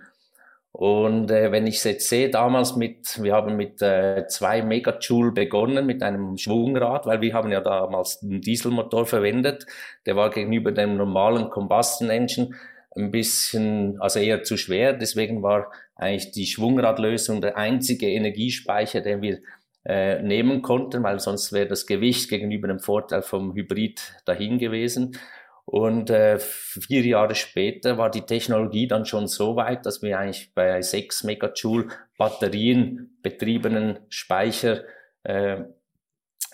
Und 0.72 1.30
äh, 1.30 1.52
wenn 1.52 1.66
ich 1.66 1.76
es 1.76 1.84
jetzt 1.84 2.08
sehe, 2.08 2.30
damals 2.30 2.76
mit, 2.76 3.22
wir 3.22 3.34
haben 3.34 3.56
mit 3.56 3.82
äh, 3.82 4.26
zwei 4.28 4.62
Megajoule 4.62 5.32
begonnen, 5.32 5.84
mit 5.84 6.02
einem 6.02 6.38
Schwungrad, 6.38 7.04
weil 7.04 7.20
wir 7.20 7.34
haben 7.34 7.52
ja 7.52 7.60
damals 7.60 8.22
einen 8.22 8.40
Dieselmotor 8.40 9.04
verwendet. 9.04 9.66
Der 10.06 10.16
war 10.16 10.30
gegenüber 10.30 10.72
dem 10.72 10.96
normalen 10.96 11.50
Combustion 11.50 12.08
Engine 12.08 12.54
ein 12.96 13.10
bisschen, 13.10 14.00
also 14.00 14.18
eher 14.18 14.42
zu 14.42 14.56
schwer. 14.56 14.92
Deswegen 14.92 15.42
war 15.42 15.72
eigentlich 15.96 16.32
die 16.32 16.46
Schwungradlösung 16.46 17.40
der 17.40 17.56
einzige 17.56 18.08
Energiespeicher, 18.08 19.00
den 19.00 19.22
wir 19.22 19.38
äh, 19.84 20.22
nehmen 20.22 20.62
konnten, 20.62 21.02
weil 21.02 21.18
sonst 21.18 21.52
wäre 21.52 21.66
das 21.66 21.86
Gewicht 21.86 22.28
gegenüber 22.28 22.68
dem 22.68 22.80
Vorteil 22.80 23.22
vom 23.22 23.54
Hybrid 23.54 24.00
dahin 24.24 24.58
gewesen. 24.58 25.18
Und 25.64 26.10
äh, 26.10 26.38
vier 26.38 27.02
Jahre 27.02 27.34
später 27.34 27.96
war 27.96 28.10
die 28.10 28.22
Technologie 28.22 28.88
dann 28.88 29.06
schon 29.06 29.28
so 29.28 29.56
weit, 29.56 29.86
dass 29.86 30.02
wir 30.02 30.18
eigentlich 30.18 30.52
bei 30.54 30.82
6 30.82 31.24
Megajoule 31.24 31.88
Batterien 32.18 33.18
betriebenen 33.22 34.00
Speicher 34.08 34.82
äh, 35.22 35.62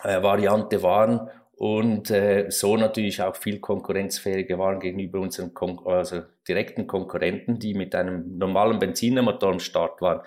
äh, 0.03 0.23
Variante 0.23 0.83
waren 0.83 1.29
und 1.59 2.09
äh, 2.09 2.49
so 2.51 2.77
natürlich 2.77 3.21
auch 3.21 3.35
viel 3.35 3.59
konkurrenzfähiger 3.59 4.57
waren 4.57 4.79
gegenüber 4.79 5.19
unseren 5.19 5.53
Kon 5.53 5.77
also 5.85 6.21
direkten 6.47 6.87
Konkurrenten, 6.87 7.59
die 7.59 7.73
mit 7.73 7.93
einem 7.95 8.37
normalen 8.37 8.79
Benzinermotor 8.79 9.51
am 9.51 9.59
Start 9.59 10.01
waren. 10.01 10.21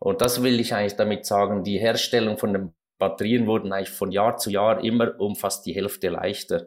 Und 0.00 0.20
das 0.22 0.42
will 0.42 0.58
ich 0.58 0.74
eigentlich 0.74 0.96
damit 0.96 1.24
sagen, 1.24 1.62
die 1.62 1.78
Herstellung 1.78 2.36
von 2.36 2.52
den 2.52 2.74
Batterien 2.98 3.46
wurden 3.46 3.72
eigentlich 3.72 3.90
von 3.90 4.10
Jahr 4.10 4.38
zu 4.38 4.50
Jahr 4.50 4.82
immer 4.82 5.20
um 5.20 5.36
fast 5.36 5.66
die 5.66 5.72
Hälfte 5.72 6.08
leichter. 6.08 6.66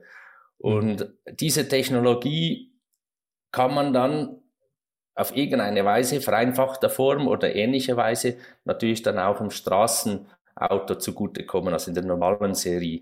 Und 0.60 1.14
diese 1.30 1.68
Technologie 1.68 2.72
kann 3.52 3.76
man 3.76 3.92
dann 3.92 4.42
auf 5.14 5.36
irgendeine 5.36 5.84
Weise, 5.84 6.22
vereinfachter 6.22 6.90
Form 6.90 7.28
oder 7.28 7.54
ähnliche 7.54 7.98
Weise, 7.98 8.38
natürlich 8.64 9.02
dann 9.02 9.20
auch 9.20 9.42
im 9.42 9.52
Straßenauto 9.52 10.96
zugutekommen, 11.00 11.74
also 11.74 11.92
in 11.92 11.96
der 11.96 12.06
normalen 12.06 12.54
Serie. 12.54 13.02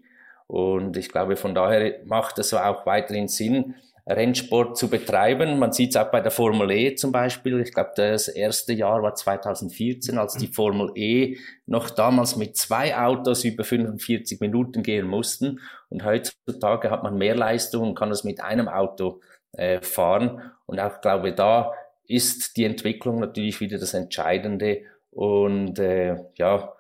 Und 0.54 0.98
ich 0.98 1.10
glaube, 1.10 1.36
von 1.36 1.56
daher 1.56 1.96
macht 2.06 2.38
es 2.38 2.54
auch 2.54 2.86
weiterhin 2.86 3.28
Sinn, 3.28 3.74
Rennsport 4.06 4.78
zu 4.78 4.88
betreiben. 4.88 5.58
Man 5.58 5.72
sieht 5.72 5.90
es 5.90 5.96
auch 5.96 6.12
bei 6.12 6.22
der 6.22 6.30
Formel 6.30 6.70
E 6.70 6.94
zum 6.94 7.12
Beispiel. 7.12 7.60
Ich 7.62 7.74
glaube, 7.74 7.94
das 7.96 8.28
erste 8.28 8.72
Jahr 8.72 9.02
war 9.02 9.16
2014, 9.16 10.20
als 10.20 10.36
die 10.36 10.46
Formel 10.46 10.92
E 10.94 11.38
noch 11.66 11.90
damals 11.90 12.36
mit 12.36 12.56
zwei 12.56 12.96
Autos 12.96 13.44
über 13.46 13.64
45 13.64 14.42
Minuten 14.42 14.84
gehen 14.84 15.08
mussten. 15.08 15.60
Und 15.90 16.06
heutzutage 16.06 16.92
hat 16.92 17.02
man 17.02 17.18
mehr 17.18 17.34
Leistung 17.36 17.90
und 17.90 17.96
kann 17.96 18.12
es 18.12 18.24
mit 18.24 18.40
einem 18.40 18.68
Auto 18.68 19.22
äh, 19.54 19.82
fahren. 19.82 20.52
Und 20.68 20.80
auch 20.80 21.02
glaube, 21.02 21.34
da 21.34 21.72
ist 22.08 22.58
die 22.58 22.66
Entwicklung 22.66 23.20
natürlich 23.20 23.60
wieder 23.60 23.80
das 23.80 23.96
Entscheidende. 23.96 24.82
Und 25.10 25.80
äh, 25.80 26.18
ja, 26.36 26.76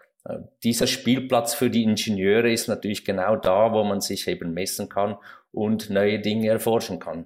dieser 0.64 0.88
Spielplatz 0.88 1.54
für 1.54 1.70
die 1.70 1.84
Ingenieure 1.84 2.52
ist 2.52 2.68
natürlich 2.68 3.04
genau 3.04 3.36
da, 3.36 3.74
wo 3.74 3.84
man 3.84 4.02
sich 4.02 4.28
eben 4.28 4.54
messen 4.54 4.90
kann 4.90 5.18
und 5.52 5.90
neue 5.90 6.20
Dinge 6.20 6.48
erforschen 6.48 7.00
kann. 7.00 7.26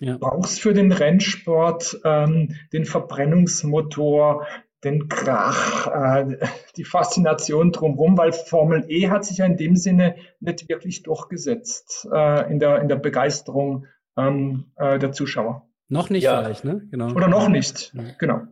ja. 0.00 0.18
brauchst 0.18 0.60
für 0.60 0.74
den 0.74 0.92
Rennsport 0.92 2.00
ähm, 2.04 2.56
den 2.72 2.84
Verbrennungsmotor, 2.84 4.46
den 4.82 5.08
Krach, 5.08 5.86
äh, 5.86 6.38
die 6.76 6.84
Faszination 6.84 7.72
drumherum, 7.72 8.18
weil 8.18 8.32
Formel 8.32 8.84
E 8.88 9.08
hat 9.08 9.24
sich 9.24 9.38
ja 9.38 9.46
in 9.46 9.56
dem 9.56 9.76
Sinne 9.76 10.16
nicht 10.40 10.68
wirklich 10.68 11.02
durchgesetzt 11.02 12.06
äh, 12.12 12.50
in, 12.52 12.58
der, 12.58 12.82
in 12.82 12.88
der 12.88 12.96
Begeisterung 12.96 13.86
ähm, 14.16 14.72
äh, 14.76 14.98
der 14.98 15.12
Zuschauer. 15.12 15.68
Noch 15.88 16.10
nicht 16.10 16.24
ja. 16.24 16.42
vielleicht, 16.42 16.64
ne? 16.64 16.86
Genau. 16.90 17.12
Oder 17.12 17.28
noch 17.28 17.48
nicht, 17.48 17.94
genau. 18.18 18.42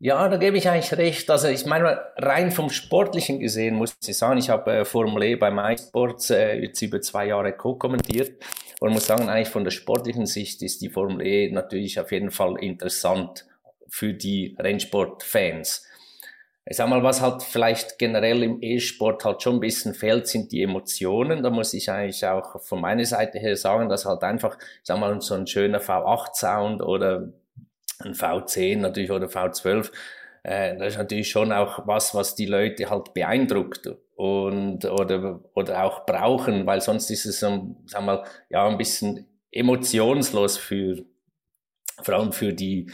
Ja, 0.00 0.28
da 0.28 0.36
gebe 0.36 0.58
ich 0.58 0.68
eigentlich 0.68 0.92
recht. 0.98 1.30
Also 1.30 1.48
ich 1.48 1.66
meine, 1.66 1.98
rein 2.16 2.50
vom 2.50 2.68
Sportlichen 2.68 3.40
gesehen 3.40 3.74
muss 3.76 3.96
ich 4.04 4.18
sagen, 4.18 4.38
ich 4.38 4.50
habe 4.50 4.72
äh, 4.72 4.84
Formel 4.84 5.22
E 5.22 5.36
bei 5.36 5.50
MySports 5.50 6.30
äh, 6.30 6.56
jetzt 6.58 6.82
über 6.82 7.00
zwei 7.00 7.26
Jahre 7.26 7.52
co-kommentiert 7.52 8.42
und 8.80 8.92
muss 8.92 9.06
sagen, 9.06 9.28
eigentlich 9.28 9.48
von 9.48 9.64
der 9.64 9.70
sportlichen 9.70 10.26
Sicht 10.26 10.62
ist 10.62 10.82
die 10.82 10.90
Formel 10.90 11.24
E 11.26 11.50
natürlich 11.50 11.98
auf 12.00 12.12
jeden 12.12 12.30
Fall 12.30 12.56
interessant 12.58 13.46
für 13.88 14.12
die 14.12 14.56
Rennsportfans. 14.58 15.86
Ich 16.66 16.76
sag 16.78 16.88
mal, 16.88 17.02
was 17.02 17.20
halt 17.20 17.42
vielleicht 17.42 17.98
generell 17.98 18.42
im 18.42 18.62
E-Sport 18.62 19.24
halt 19.24 19.42
schon 19.42 19.56
ein 19.56 19.60
bisschen 19.60 19.94
fehlt, 19.94 20.26
sind 20.26 20.50
die 20.50 20.62
Emotionen. 20.62 21.42
Da 21.42 21.50
muss 21.50 21.74
ich 21.74 21.90
eigentlich 21.90 22.26
auch 22.26 22.60
von 22.62 22.80
meiner 22.80 23.04
Seite 23.04 23.38
her 23.38 23.54
sagen, 23.56 23.88
dass 23.90 24.06
halt 24.06 24.22
einfach, 24.22 24.56
ich 24.58 24.80
sag 24.82 24.98
mal, 24.98 25.20
so 25.20 25.34
ein 25.34 25.46
schöner 25.46 25.80
V8-Sound 25.80 26.82
oder 26.82 27.28
ein 28.00 28.14
V10 28.14 28.78
natürlich 28.78 29.10
oder 29.10 29.26
V12, 29.26 29.90
äh, 30.42 30.76
das 30.76 30.94
ist 30.94 30.98
natürlich 30.98 31.30
schon 31.30 31.52
auch 31.52 31.86
was, 31.86 32.14
was 32.14 32.34
die 32.34 32.46
Leute 32.46 32.90
halt 32.90 33.14
beeindruckt 33.14 33.90
und 34.16 34.84
oder 34.84 35.40
oder 35.54 35.84
auch 35.84 36.06
brauchen, 36.06 36.66
weil 36.66 36.80
sonst 36.80 37.10
ist 37.10 37.24
es, 37.24 37.42
um, 37.42 37.76
sagen 37.86 38.06
wir 38.06 38.16
mal, 38.16 38.24
ja 38.50 38.66
ein 38.66 38.78
bisschen 38.78 39.26
emotionslos 39.50 40.58
für 40.58 41.04
vor 42.02 42.14
allem 42.14 42.32
für 42.32 42.52
die 42.52 42.90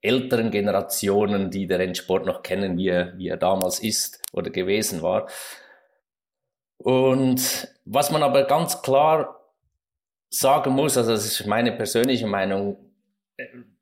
älteren 0.00 0.50
Generationen, 0.50 1.50
die 1.50 1.66
den 1.66 1.80
Rennsport 1.80 2.26
noch 2.26 2.42
kennen, 2.42 2.76
wie 2.78 2.88
er, 2.88 3.16
wie 3.18 3.28
er 3.28 3.36
damals 3.36 3.80
ist 3.80 4.22
oder 4.32 4.50
gewesen 4.50 5.02
war. 5.02 5.28
Und 6.78 7.68
was 7.84 8.10
man 8.10 8.22
aber 8.22 8.44
ganz 8.44 8.82
klar 8.82 9.40
sagen 10.30 10.72
muss, 10.72 10.96
also 10.96 11.12
das 11.12 11.24
ist 11.24 11.46
meine 11.46 11.72
persönliche 11.72 12.26
Meinung, 12.26 12.93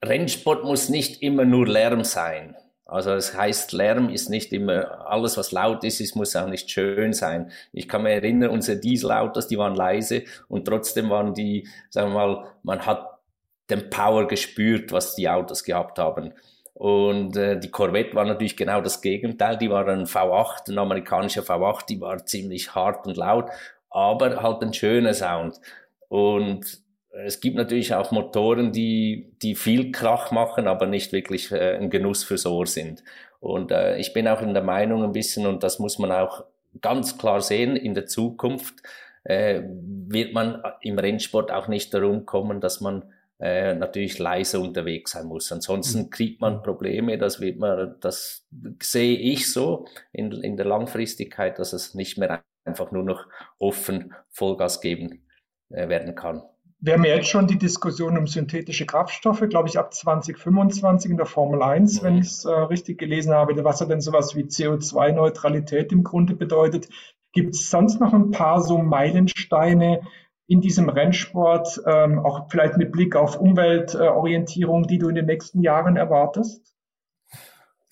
Rennsport 0.04 0.64
muss 0.64 0.88
nicht 0.88 1.22
immer 1.22 1.44
nur 1.44 1.66
Lärm 1.66 2.04
sein. 2.04 2.56
Also 2.84 3.10
das 3.10 3.34
heißt, 3.34 3.72
Lärm 3.72 4.10
ist 4.10 4.28
nicht 4.28 4.52
immer, 4.52 5.08
alles 5.08 5.38
was 5.38 5.52
laut 5.52 5.82
ist, 5.84 6.00
es 6.00 6.14
muss 6.14 6.36
auch 6.36 6.46
nicht 6.48 6.70
schön 6.70 7.12
sein. 7.12 7.50
Ich 7.72 7.88
kann 7.88 8.02
mich 8.02 8.12
erinnern, 8.12 8.50
unsere 8.50 8.78
Dieselautos, 8.78 9.48
die 9.48 9.56
waren 9.56 9.74
leise 9.74 10.24
und 10.48 10.66
trotzdem 10.66 11.08
waren 11.08 11.32
die, 11.32 11.66
sagen 11.88 12.12
wir 12.12 12.14
mal, 12.14 12.46
man 12.62 12.84
hat 12.84 13.08
den 13.70 13.88
Power 13.88 14.28
gespürt, 14.28 14.92
was 14.92 15.14
die 15.14 15.28
Autos 15.28 15.64
gehabt 15.64 15.98
haben. 15.98 16.34
Und 16.74 17.36
äh, 17.36 17.58
die 17.58 17.70
Corvette 17.70 18.14
war 18.14 18.24
natürlich 18.24 18.56
genau 18.56 18.80
das 18.80 19.00
Gegenteil. 19.00 19.56
Die 19.56 19.70
war 19.70 19.86
ein 19.88 20.06
V8, 20.06 20.70
ein 20.70 20.78
amerikanischer 20.78 21.42
V8, 21.42 21.86
die 21.86 22.00
war 22.00 22.26
ziemlich 22.26 22.74
hart 22.74 23.06
und 23.06 23.16
laut, 23.16 23.50
aber 23.88 24.42
halt 24.42 24.62
ein 24.62 24.74
schöner 24.74 25.14
Sound. 25.14 25.60
Und 26.08 26.81
es 27.12 27.40
gibt 27.40 27.56
natürlich 27.56 27.94
auch 27.94 28.10
Motoren, 28.10 28.72
die, 28.72 29.32
die 29.42 29.54
viel 29.54 29.92
Krach 29.92 30.30
machen, 30.30 30.66
aber 30.66 30.86
nicht 30.86 31.12
wirklich 31.12 31.52
äh, 31.52 31.76
ein 31.76 31.90
Genuss 31.90 32.24
fürs 32.24 32.46
Ohr 32.46 32.66
sind. 32.66 33.04
Und 33.40 33.70
äh, 33.70 33.98
ich 33.98 34.12
bin 34.12 34.28
auch 34.28 34.40
in 34.40 34.54
der 34.54 34.62
Meinung 34.62 35.04
ein 35.04 35.12
bisschen, 35.12 35.46
und 35.46 35.62
das 35.62 35.78
muss 35.78 35.98
man 35.98 36.10
auch 36.10 36.44
ganz 36.80 37.18
klar 37.18 37.40
sehen, 37.40 37.76
in 37.76 37.94
der 37.94 38.06
Zukunft 38.06 38.76
äh, 39.24 39.62
wird 39.66 40.32
man 40.32 40.62
im 40.80 40.98
Rennsport 40.98 41.50
auch 41.50 41.68
nicht 41.68 41.92
darum 41.92 42.24
kommen, 42.24 42.60
dass 42.60 42.80
man 42.80 43.04
äh, 43.40 43.74
natürlich 43.74 44.18
leise 44.18 44.60
unterwegs 44.60 45.12
sein 45.12 45.26
muss. 45.26 45.52
Ansonsten 45.52 46.02
mhm. 46.02 46.10
kriegt 46.10 46.40
man 46.40 46.62
Probleme, 46.62 47.18
das 47.18 47.40
wird 47.40 47.58
man, 47.58 47.96
das 48.00 48.46
sehe 48.80 49.18
ich 49.18 49.52
so 49.52 49.86
in, 50.12 50.32
in 50.32 50.56
der 50.56 50.66
Langfristigkeit, 50.66 51.58
dass 51.58 51.72
es 51.72 51.94
nicht 51.94 52.16
mehr 52.18 52.42
einfach 52.64 52.92
nur 52.92 53.02
noch 53.02 53.26
offen 53.58 54.14
Vollgas 54.30 54.80
geben 54.80 55.26
äh, 55.70 55.88
werden 55.88 56.14
kann. 56.14 56.42
Wir 56.84 56.94
haben 56.94 57.04
jetzt 57.04 57.28
schon 57.28 57.46
die 57.46 57.58
Diskussion 57.58 58.18
um 58.18 58.26
synthetische 58.26 58.86
Kraftstoffe, 58.86 59.44
glaube 59.48 59.68
ich, 59.68 59.78
ab 59.78 59.94
2025 59.94 61.12
in 61.12 61.16
der 61.16 61.26
Formel 61.26 61.62
1, 61.62 62.00
mhm. 62.00 62.04
wenn 62.04 62.18
ich 62.18 62.26
es 62.26 62.44
äh, 62.44 62.50
richtig 62.50 62.98
gelesen 62.98 63.32
habe, 63.32 63.62
was 63.62 63.78
ja 63.78 63.86
denn 63.86 64.00
sowas 64.00 64.34
wie 64.34 64.42
CO2-Neutralität 64.42 65.92
im 65.92 66.02
Grunde 66.02 66.34
bedeutet. 66.34 66.88
Gibt 67.32 67.54
es 67.54 67.70
sonst 67.70 68.00
noch 68.00 68.12
ein 68.12 68.32
paar 68.32 68.60
so 68.60 68.78
Meilensteine 68.78 70.02
in 70.48 70.60
diesem 70.60 70.88
Rennsport, 70.88 71.80
ähm, 71.86 72.18
auch 72.18 72.50
vielleicht 72.50 72.76
mit 72.76 72.90
Blick 72.90 73.14
auf 73.14 73.38
Umweltorientierung, 73.38 74.88
die 74.88 74.98
du 74.98 75.08
in 75.08 75.14
den 75.14 75.26
nächsten 75.26 75.62
Jahren 75.62 75.96
erwartest? 75.96 76.74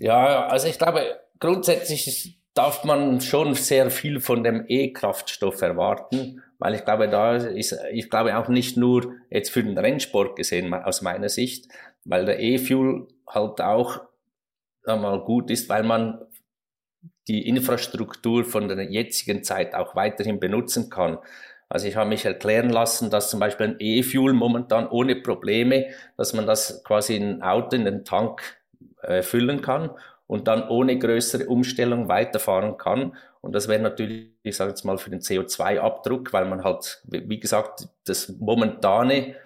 Ja, 0.00 0.48
also 0.48 0.66
ich 0.66 0.78
glaube, 0.78 1.20
grundsätzlich 1.38 2.40
darf 2.54 2.82
man 2.82 3.20
schon 3.20 3.54
sehr 3.54 3.88
viel 3.88 4.18
von 4.18 4.42
dem 4.42 4.64
E-Kraftstoff 4.66 5.62
erwarten 5.62 6.42
weil 6.60 6.74
ich 6.74 6.84
glaube, 6.84 7.08
da 7.08 7.36
ist, 7.36 7.76
ich 7.90 8.08
glaube 8.10 8.36
auch 8.38 8.48
nicht 8.48 8.76
nur 8.76 9.14
jetzt 9.30 9.50
für 9.50 9.64
den 9.64 9.76
Rennsport 9.76 10.36
gesehen 10.36 10.72
aus 10.72 11.02
meiner 11.02 11.28
Sicht, 11.28 11.66
weil 12.04 12.26
der 12.26 12.38
E-Fuel 12.38 13.08
halt 13.26 13.60
auch 13.60 14.02
mal 14.86 15.20
gut 15.24 15.50
ist, 15.50 15.68
weil 15.68 15.82
man 15.82 16.20
die 17.28 17.48
Infrastruktur 17.48 18.44
von 18.44 18.68
der 18.68 18.90
jetzigen 18.90 19.42
Zeit 19.42 19.74
auch 19.74 19.96
weiterhin 19.96 20.38
benutzen 20.38 20.90
kann. 20.90 21.18
Also 21.68 21.86
ich 21.86 21.96
habe 21.96 22.08
mich 22.08 22.24
erklären 22.24 22.68
lassen, 22.68 23.10
dass 23.10 23.30
zum 23.30 23.40
Beispiel 23.40 23.68
ein 23.68 23.76
E-Fuel 23.78 24.32
momentan 24.32 24.88
ohne 24.88 25.16
Probleme, 25.16 25.86
dass 26.16 26.34
man 26.34 26.46
das 26.46 26.82
quasi 26.84 27.16
in 27.16 27.36
ein 27.36 27.42
Auto 27.42 27.76
in 27.76 27.84
den 27.84 28.04
Tank 28.04 28.42
äh, 29.02 29.22
füllen 29.22 29.62
kann 29.62 29.90
und 30.26 30.48
dann 30.48 30.68
ohne 30.68 30.98
größere 30.98 31.46
Umstellung 31.46 32.08
weiterfahren 32.08 32.76
kann. 32.76 33.14
Und 33.40 33.54
das 33.54 33.68
wäre 33.68 33.80
natürlich, 33.80 34.32
ich 34.42 34.56
sage 34.56 34.70
jetzt 34.70 34.84
mal, 34.84 34.98
für 34.98 35.10
den 35.10 35.20
CO2-Abdruck, 35.20 36.32
weil 36.32 36.44
man 36.44 36.62
halt, 36.62 37.02
wie 37.04 37.40
gesagt, 37.40 37.88
das 38.04 38.28
momentane, 38.38 39.36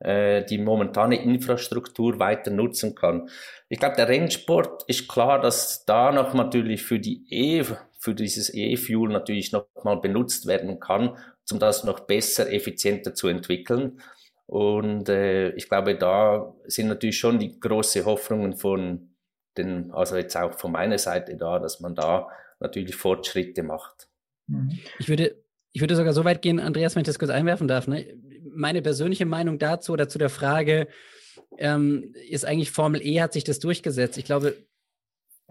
äh, 0.00 0.44
die 0.44 0.58
momentane 0.58 1.22
Infrastruktur 1.22 2.18
weiter 2.18 2.50
nutzen 2.50 2.94
kann. 2.94 3.28
Ich 3.68 3.78
glaube, 3.78 3.96
der 3.96 4.08
Rennsport 4.08 4.84
ist 4.88 5.08
klar, 5.08 5.40
dass 5.40 5.84
da 5.84 6.10
noch 6.10 6.34
natürlich 6.34 6.82
für 6.82 6.98
die 6.98 7.24
E, 7.30 7.64
für 7.98 8.14
dieses 8.14 8.52
E-Fuel 8.52 9.10
natürlich 9.10 9.52
noch 9.52 9.66
mal 9.84 10.00
benutzt 10.00 10.46
werden 10.46 10.80
kann, 10.80 11.16
um 11.52 11.58
das 11.58 11.84
noch 11.84 12.00
besser, 12.00 12.52
effizienter 12.52 13.14
zu 13.14 13.28
entwickeln. 13.28 14.00
Und 14.46 15.08
äh, 15.08 15.50
ich 15.50 15.68
glaube, 15.68 15.96
da 15.96 16.54
sind 16.66 16.88
natürlich 16.88 17.18
schon 17.18 17.38
die 17.38 17.58
große 17.58 18.04
Hoffnungen 18.04 18.56
von 18.56 19.14
den, 19.56 19.90
also 19.92 20.16
jetzt 20.16 20.36
auch 20.36 20.58
von 20.58 20.72
meiner 20.72 20.98
Seite 20.98 21.36
da, 21.36 21.58
dass 21.58 21.80
man 21.80 21.94
da 21.94 22.28
natürlich 22.60 22.96
Fortschritte 22.96 23.62
macht. 23.62 24.08
Mhm. 24.46 24.78
Ich 24.98 25.08
würde, 25.08 25.42
ich 25.72 25.80
würde 25.80 25.96
sogar 25.96 26.12
so 26.12 26.24
weit 26.24 26.42
gehen, 26.42 26.60
Andreas, 26.60 26.94
wenn 26.94 27.02
ich 27.02 27.06
das 27.06 27.18
kurz 27.18 27.30
einwerfen 27.30 27.68
darf. 27.68 27.86
Ne? 27.86 28.06
Meine 28.54 28.82
persönliche 28.82 29.26
Meinung 29.26 29.58
dazu 29.58 29.92
oder 29.92 30.08
zu 30.08 30.18
der 30.18 30.30
Frage, 30.30 30.88
ähm, 31.58 32.14
ist 32.28 32.44
eigentlich 32.44 32.70
Formel 32.70 33.04
E, 33.04 33.20
hat 33.20 33.32
sich 33.32 33.44
das 33.44 33.58
durchgesetzt? 33.58 34.18
Ich 34.18 34.24
glaube, 34.24 34.56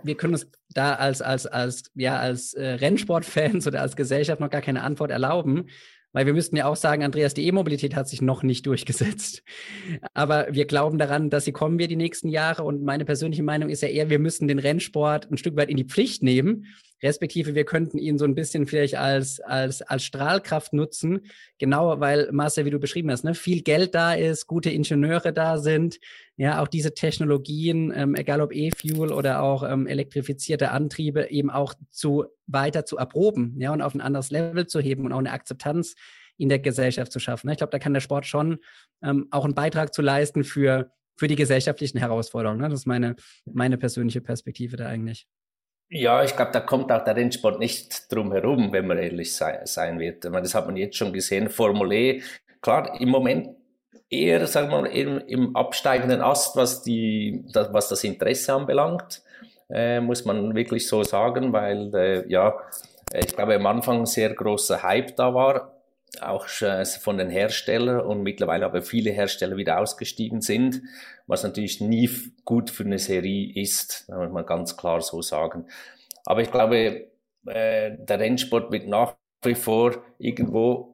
wir 0.03 0.15
können 0.15 0.33
uns 0.33 0.47
da 0.69 0.95
als, 0.95 1.21
als, 1.21 1.45
als, 1.45 1.91
ja, 1.95 2.19
als 2.19 2.53
äh, 2.53 2.65
Rennsportfans 2.65 3.67
oder 3.67 3.81
als 3.81 3.95
Gesellschaft 3.95 4.39
noch 4.39 4.49
gar 4.49 4.61
keine 4.61 4.83
Antwort 4.83 5.11
erlauben, 5.11 5.67
weil 6.11 6.25
wir 6.25 6.33
müssten 6.33 6.55
ja 6.55 6.65
auch 6.65 6.75
sagen, 6.75 7.03
Andreas, 7.03 7.33
die 7.33 7.47
E-Mobilität 7.47 7.95
hat 7.95 8.07
sich 8.07 8.21
noch 8.21 8.43
nicht 8.43 8.65
durchgesetzt. 8.67 9.43
Aber 10.13 10.47
wir 10.51 10.65
glauben 10.65 10.97
daran, 10.97 11.29
dass 11.29 11.45
sie 11.45 11.51
kommen 11.51 11.79
wird 11.79 11.91
die 11.91 11.95
nächsten 11.95 12.29
Jahre. 12.29 12.63
Und 12.63 12.83
meine 12.83 13.05
persönliche 13.05 13.43
Meinung 13.43 13.69
ist 13.69 13.81
ja 13.81 13.89
eher, 13.89 14.09
wir 14.09 14.19
müssen 14.19 14.47
den 14.47 14.59
Rennsport 14.59 15.31
ein 15.31 15.37
Stück 15.37 15.55
weit 15.55 15.69
in 15.69 15.77
die 15.77 15.85
Pflicht 15.85 16.23
nehmen. 16.23 16.67
Respektive, 17.03 17.53
wir 17.53 17.65
könnten 17.65 17.97
ihn 17.97 18.17
so 18.17 18.25
ein 18.25 18.33
bisschen 18.33 18.65
vielleicht 18.65 18.95
als, 18.95 19.41
als, 19.41 19.81
als 19.81 20.03
Strahlkraft 20.03 20.73
nutzen. 20.73 21.21
Genau, 21.59 21.99
weil, 21.99 22.31
Marcel, 22.31 22.65
wie 22.65 22.69
du 22.69 22.79
beschrieben 22.79 23.11
hast, 23.11 23.23
ne, 23.23 23.35
viel 23.35 23.61
Geld 23.61 23.93
da 23.93 24.13
ist, 24.13 24.47
gute 24.47 24.69
Ingenieure 24.69 25.33
da 25.33 25.57
sind. 25.57 25.99
Ja, 26.37 26.61
auch 26.61 26.67
diese 26.67 26.93
Technologien, 26.93 27.91
ähm, 27.95 28.15
egal 28.15 28.41
ob 28.41 28.55
E-Fuel 28.55 29.11
oder 29.11 29.43
auch 29.43 29.63
ähm, 29.69 29.85
elektrifizierte 29.85 30.71
Antriebe, 30.71 31.29
eben 31.29 31.49
auch 31.49 31.73
zu 31.91 32.25
weiter 32.47 32.85
zu 32.85 32.97
erproben, 32.97 33.55
ja, 33.59 33.71
und 33.71 33.81
auf 33.81 33.93
ein 33.93 34.01
anderes 34.01 34.31
Level 34.31 34.65
zu 34.65 34.79
heben 34.79 35.05
und 35.05 35.11
auch 35.11 35.19
eine 35.19 35.31
Akzeptanz 35.31 35.95
in 36.37 36.49
der 36.49 36.59
Gesellschaft 36.59 37.11
zu 37.11 37.19
schaffen. 37.19 37.49
Ich 37.49 37.57
glaube, 37.57 37.71
da 37.71 37.79
kann 37.79 37.93
der 37.93 38.01
Sport 38.01 38.25
schon 38.25 38.59
ähm, 39.01 39.27
auch 39.31 39.45
einen 39.45 39.53
Beitrag 39.53 39.93
zu 39.93 40.01
leisten 40.01 40.43
für, 40.43 40.91
für 41.15 41.27
die 41.27 41.35
gesellschaftlichen 41.35 41.99
Herausforderungen. 41.99 42.61
Ne? 42.61 42.69
Das 42.69 42.79
ist 42.79 42.87
meine, 42.87 43.15
meine 43.45 43.77
persönliche 43.77 44.21
Perspektive 44.21 44.77
da 44.77 44.87
eigentlich. 44.87 45.27
Ja, 45.95 46.23
ich 46.23 46.35
glaube, 46.35 46.51
da 46.51 46.59
kommt 46.59 46.91
auch 46.91 47.03
der 47.03 47.15
Rennsport 47.15 47.59
nicht 47.59 48.11
drum 48.11 48.31
herum, 48.31 48.73
wenn 48.73 48.87
man 48.87 48.97
ehrlich 48.97 49.35
sei, 49.35 49.61
sein 49.65 49.99
wird. 49.99 50.23
Meine, 50.23 50.41
das 50.41 50.55
hat 50.55 50.65
man 50.65 50.75
jetzt 50.75 50.97
schon 50.97 51.13
gesehen. 51.13 51.49
Formel 51.49 51.91
E, 51.93 52.23
klar, 52.61 52.99
im 52.99 53.09
Moment 53.09 53.49
eher, 54.09 54.47
sagen 54.47 54.71
wir 54.71 54.81
mal, 54.81 54.87
im, 54.87 55.19
im 55.27 55.55
absteigenden 55.55 56.21
Ast, 56.21 56.55
was, 56.55 56.81
die, 56.81 57.45
das, 57.53 57.71
was 57.73 57.89
das 57.89 58.03
Interesse 58.03 58.55
anbelangt, 58.55 59.21
äh, 59.69 59.99
muss 59.99 60.25
man 60.25 60.55
wirklich 60.55 60.87
so 60.87 61.03
sagen, 61.03 61.53
weil, 61.53 61.93
äh, 61.93 62.27
ja, 62.27 62.57
ich 63.13 63.35
glaube, 63.35 63.53
am 63.53 63.67
Anfang 63.67 63.99
ein 63.99 64.05
sehr 64.07 64.33
großer 64.33 64.81
Hype 64.81 65.15
da 65.15 65.35
war. 65.35 65.73
Auch 66.21 66.47
von 66.47 67.17
den 67.17 67.29
Herstellern 67.29 68.01
und 68.01 68.23
mittlerweile 68.23 68.65
aber 68.65 68.81
viele 68.81 69.11
Hersteller 69.11 69.57
wieder 69.57 69.79
ausgestiegen 69.79 70.41
sind, 70.41 70.81
was 71.27 71.43
natürlich 71.43 71.81
nie 71.81 72.09
gut 72.45 72.69
für 72.69 72.83
eine 72.83 72.99
Serie 72.99 73.51
ist, 73.61 74.07
muss 74.09 74.31
man 74.31 74.45
ganz 74.45 74.77
klar 74.77 75.01
so 75.01 75.21
sagen. 75.21 75.65
Aber 76.25 76.41
ich 76.41 76.51
glaube, 76.51 77.07
äh, 77.45 77.97
der 77.97 78.19
Rennsport 78.19 78.71
wird 78.71 78.87
nach 78.87 79.15
wie 79.43 79.55
vor 79.55 80.03
irgendwo 80.19 80.93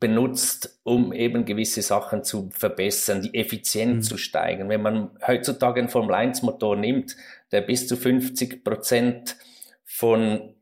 benutzt, 0.00 0.80
um 0.84 1.12
eben 1.12 1.44
gewisse 1.44 1.82
Sachen 1.82 2.22
zu 2.22 2.50
verbessern, 2.52 3.22
die 3.22 3.34
Effizienz 3.34 4.06
mhm. 4.06 4.10
zu 4.10 4.16
steigern. 4.18 4.68
Wenn 4.68 4.82
man 4.82 5.18
heutzutage 5.26 5.80
einen 5.80 5.88
Formel 5.88 6.14
1 6.14 6.42
Motor 6.42 6.76
nimmt, 6.76 7.16
der 7.52 7.62
bis 7.62 7.88
zu 7.88 7.96
50 7.96 8.62
Prozent 8.62 9.36
von 9.84 10.54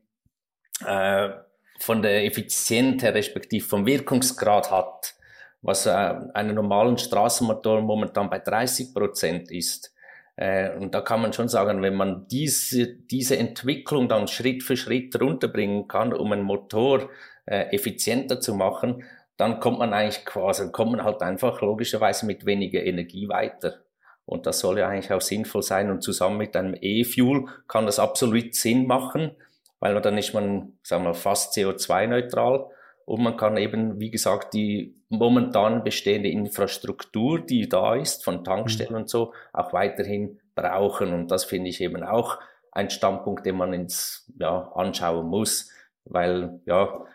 äh, 0.85 1.29
von 1.79 2.01
der 2.01 2.25
Effizienz 2.25 3.03
her, 3.03 3.13
respektive 3.13 3.65
vom 3.65 3.85
Wirkungsgrad 3.85 4.71
hat, 4.71 5.15
was 5.61 5.85
äh, 5.85 5.89
einen 6.33 6.55
normalen 6.55 6.97
Straßenmotor 6.97 7.81
momentan 7.81 8.29
bei 8.29 8.39
30 8.39 8.93
Prozent 8.93 9.51
ist. 9.51 9.93
Äh, 10.35 10.75
und 10.75 10.93
da 10.93 11.01
kann 11.01 11.21
man 11.21 11.33
schon 11.33 11.49
sagen, 11.49 11.81
wenn 11.81 11.95
man 11.95 12.27
diese, 12.27 12.87
diese 12.87 13.37
Entwicklung 13.37 14.07
dann 14.07 14.27
Schritt 14.27 14.63
für 14.63 14.77
Schritt 14.77 15.19
runterbringen 15.19 15.87
kann, 15.87 16.13
um 16.13 16.31
einen 16.31 16.43
Motor 16.43 17.09
äh, 17.45 17.73
effizienter 17.75 18.39
zu 18.39 18.53
machen, 18.53 19.03
dann 19.37 19.59
kommt 19.59 19.79
man 19.79 19.93
eigentlich 19.93 20.25
quasi, 20.25 20.71
kommt 20.71 20.93
man 20.93 21.03
halt 21.03 21.21
einfach 21.21 21.61
logischerweise 21.61 22.25
mit 22.25 22.45
weniger 22.45 22.83
Energie 22.83 23.29
weiter. 23.29 23.81
Und 24.25 24.45
das 24.45 24.59
soll 24.59 24.79
ja 24.79 24.89
eigentlich 24.89 25.13
auch 25.13 25.21
sinnvoll 25.21 25.63
sein. 25.63 25.89
Und 25.89 26.01
zusammen 26.01 26.37
mit 26.37 26.55
einem 26.55 26.75
E-Fuel 26.79 27.45
kann 27.67 27.85
das 27.85 27.97
absolut 27.97 28.53
Sinn 28.55 28.85
machen 28.85 29.31
weil 29.79 29.99
dann 30.01 30.17
ist 30.17 30.33
man, 30.33 30.77
sagen 30.83 31.03
wir, 31.03 31.13
fast 31.13 31.55
CO2-neutral 31.55 32.69
und 33.05 33.23
man 33.23 33.37
kann 33.37 33.57
eben, 33.57 33.99
wie 33.99 34.11
gesagt, 34.11 34.53
die 34.53 34.95
momentan 35.09 35.83
bestehende 35.83 36.29
Infrastruktur, 36.29 37.39
die 37.39 37.69
da 37.69 37.95
ist, 37.95 38.23
von 38.23 38.43
Tankstellen 38.43 38.91
mhm. 38.91 39.01
und 39.01 39.09
so, 39.09 39.33
auch 39.53 39.71
weiterhin 39.71 40.39
brauchen. 40.55 41.13
Und 41.13 41.31
das 41.31 41.45
finde 41.45 41.69
ich 41.69 41.79
eben 41.79 42.03
auch 42.03 42.37
ein 42.73 42.89
Standpunkt, 42.89 43.45
den 43.45 43.55
man 43.55 43.73
ins, 43.73 44.29
ja, 44.37 44.71
anschauen 44.75 45.27
muss, 45.27 45.71
weil, 46.03 46.59
ja, 46.65 47.05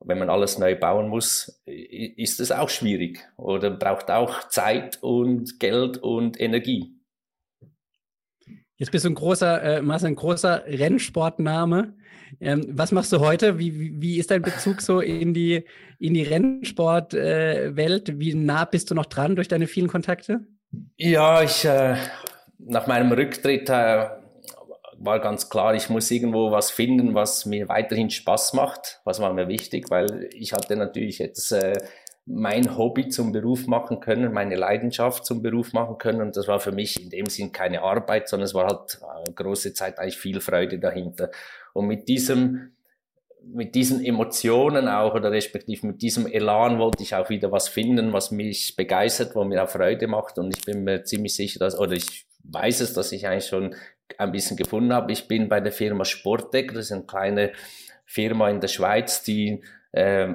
wenn 0.00 0.18
man 0.18 0.30
alles 0.30 0.58
neu 0.58 0.74
bauen 0.74 1.08
muss, 1.08 1.62
ist 1.66 2.40
es 2.40 2.52
auch 2.52 2.68
schwierig 2.68 3.26
oder 3.36 3.70
braucht 3.70 4.10
auch 4.10 4.48
Zeit 4.48 5.02
und 5.02 5.60
Geld 5.60 5.98
und 5.98 6.40
Energie. 6.40 6.95
Jetzt 8.76 8.92
bist 8.92 9.04
du 9.04 9.10
ein 9.10 9.14
großer, 9.14 9.62
äh, 9.62 9.82
Marcel, 9.82 10.08
ein 10.08 10.16
großer 10.16 10.64
Rennsportname. 10.66 11.94
Ähm, 12.40 12.66
was 12.70 12.92
machst 12.92 13.12
du 13.12 13.20
heute? 13.20 13.58
Wie, 13.58 13.78
wie, 13.78 14.00
wie, 14.00 14.18
ist 14.18 14.30
dein 14.30 14.42
Bezug 14.42 14.82
so 14.82 15.00
in 15.00 15.32
die, 15.32 15.64
in 15.98 16.12
die 16.12 16.22
Rennsportwelt? 16.22 18.08
Äh, 18.08 18.20
wie 18.20 18.34
nah 18.34 18.64
bist 18.66 18.90
du 18.90 18.94
noch 18.94 19.06
dran 19.06 19.34
durch 19.34 19.48
deine 19.48 19.66
vielen 19.66 19.88
Kontakte? 19.88 20.40
Ja, 20.96 21.42
ich, 21.42 21.64
äh, 21.64 21.96
nach 22.58 22.86
meinem 22.86 23.12
Rücktritt 23.12 23.70
äh, 23.70 24.08
war 24.98 25.20
ganz 25.20 25.48
klar, 25.48 25.74
ich 25.74 25.88
muss 25.88 26.10
irgendwo 26.10 26.50
was 26.50 26.70
finden, 26.70 27.14
was 27.14 27.46
mir 27.46 27.68
weiterhin 27.68 28.10
Spaß 28.10 28.52
macht. 28.52 29.00
Was 29.04 29.20
war 29.20 29.32
mir 29.32 29.48
wichtig, 29.48 29.90
weil 29.90 30.28
ich 30.34 30.52
hatte 30.52 30.76
natürlich 30.76 31.18
jetzt 31.18 31.52
äh, 31.52 31.78
mein 32.26 32.76
Hobby 32.76 33.08
zum 33.08 33.30
Beruf 33.30 33.68
machen 33.68 34.00
können, 34.00 34.32
meine 34.32 34.56
Leidenschaft 34.56 35.24
zum 35.24 35.42
Beruf 35.42 35.72
machen 35.72 35.96
können. 35.96 36.20
Und 36.20 36.36
das 36.36 36.48
war 36.48 36.58
für 36.58 36.72
mich 36.72 37.00
in 37.00 37.08
dem 37.08 37.26
Sinn 37.26 37.52
keine 37.52 37.82
Arbeit, 37.82 38.28
sondern 38.28 38.46
es 38.46 38.54
war 38.54 38.66
halt 38.66 39.00
eine 39.02 39.28
äh, 39.28 39.32
große 39.32 39.72
Zeit 39.74 39.98
eigentlich 40.00 40.18
viel 40.18 40.40
Freude 40.40 40.80
dahinter. 40.80 41.30
Und 41.72 41.86
mit 41.86 42.08
diesem, 42.08 42.72
mit 43.44 43.76
diesen 43.76 44.04
Emotionen 44.04 44.88
auch 44.88 45.14
oder 45.14 45.30
respektive 45.30 45.86
mit 45.86 46.02
diesem 46.02 46.26
Elan 46.26 46.80
wollte 46.80 47.04
ich 47.04 47.14
auch 47.14 47.30
wieder 47.30 47.52
was 47.52 47.68
finden, 47.68 48.12
was 48.12 48.32
mich 48.32 48.74
begeistert, 48.74 49.36
wo 49.36 49.44
mir 49.44 49.62
auch 49.62 49.68
Freude 49.68 50.08
macht. 50.08 50.38
Und 50.38 50.56
ich 50.56 50.64
bin 50.64 50.82
mir 50.82 51.04
ziemlich 51.04 51.36
sicher, 51.36 51.60
dass, 51.60 51.78
oder 51.78 51.92
ich 51.92 52.26
weiß 52.42 52.80
es, 52.80 52.92
dass 52.92 53.12
ich 53.12 53.28
eigentlich 53.28 53.46
schon 53.46 53.76
ein 54.18 54.32
bisschen 54.32 54.56
gefunden 54.56 54.92
habe. 54.92 55.12
Ich 55.12 55.28
bin 55.28 55.48
bei 55.48 55.60
der 55.60 55.72
Firma 55.72 56.04
Sportec, 56.04 56.74
das 56.74 56.86
ist 56.86 56.92
eine 56.92 57.04
kleine 57.04 57.52
Firma 58.04 58.50
in 58.50 58.60
der 58.60 58.68
Schweiz, 58.68 59.22
die 59.22 59.62
äh, 59.92 60.34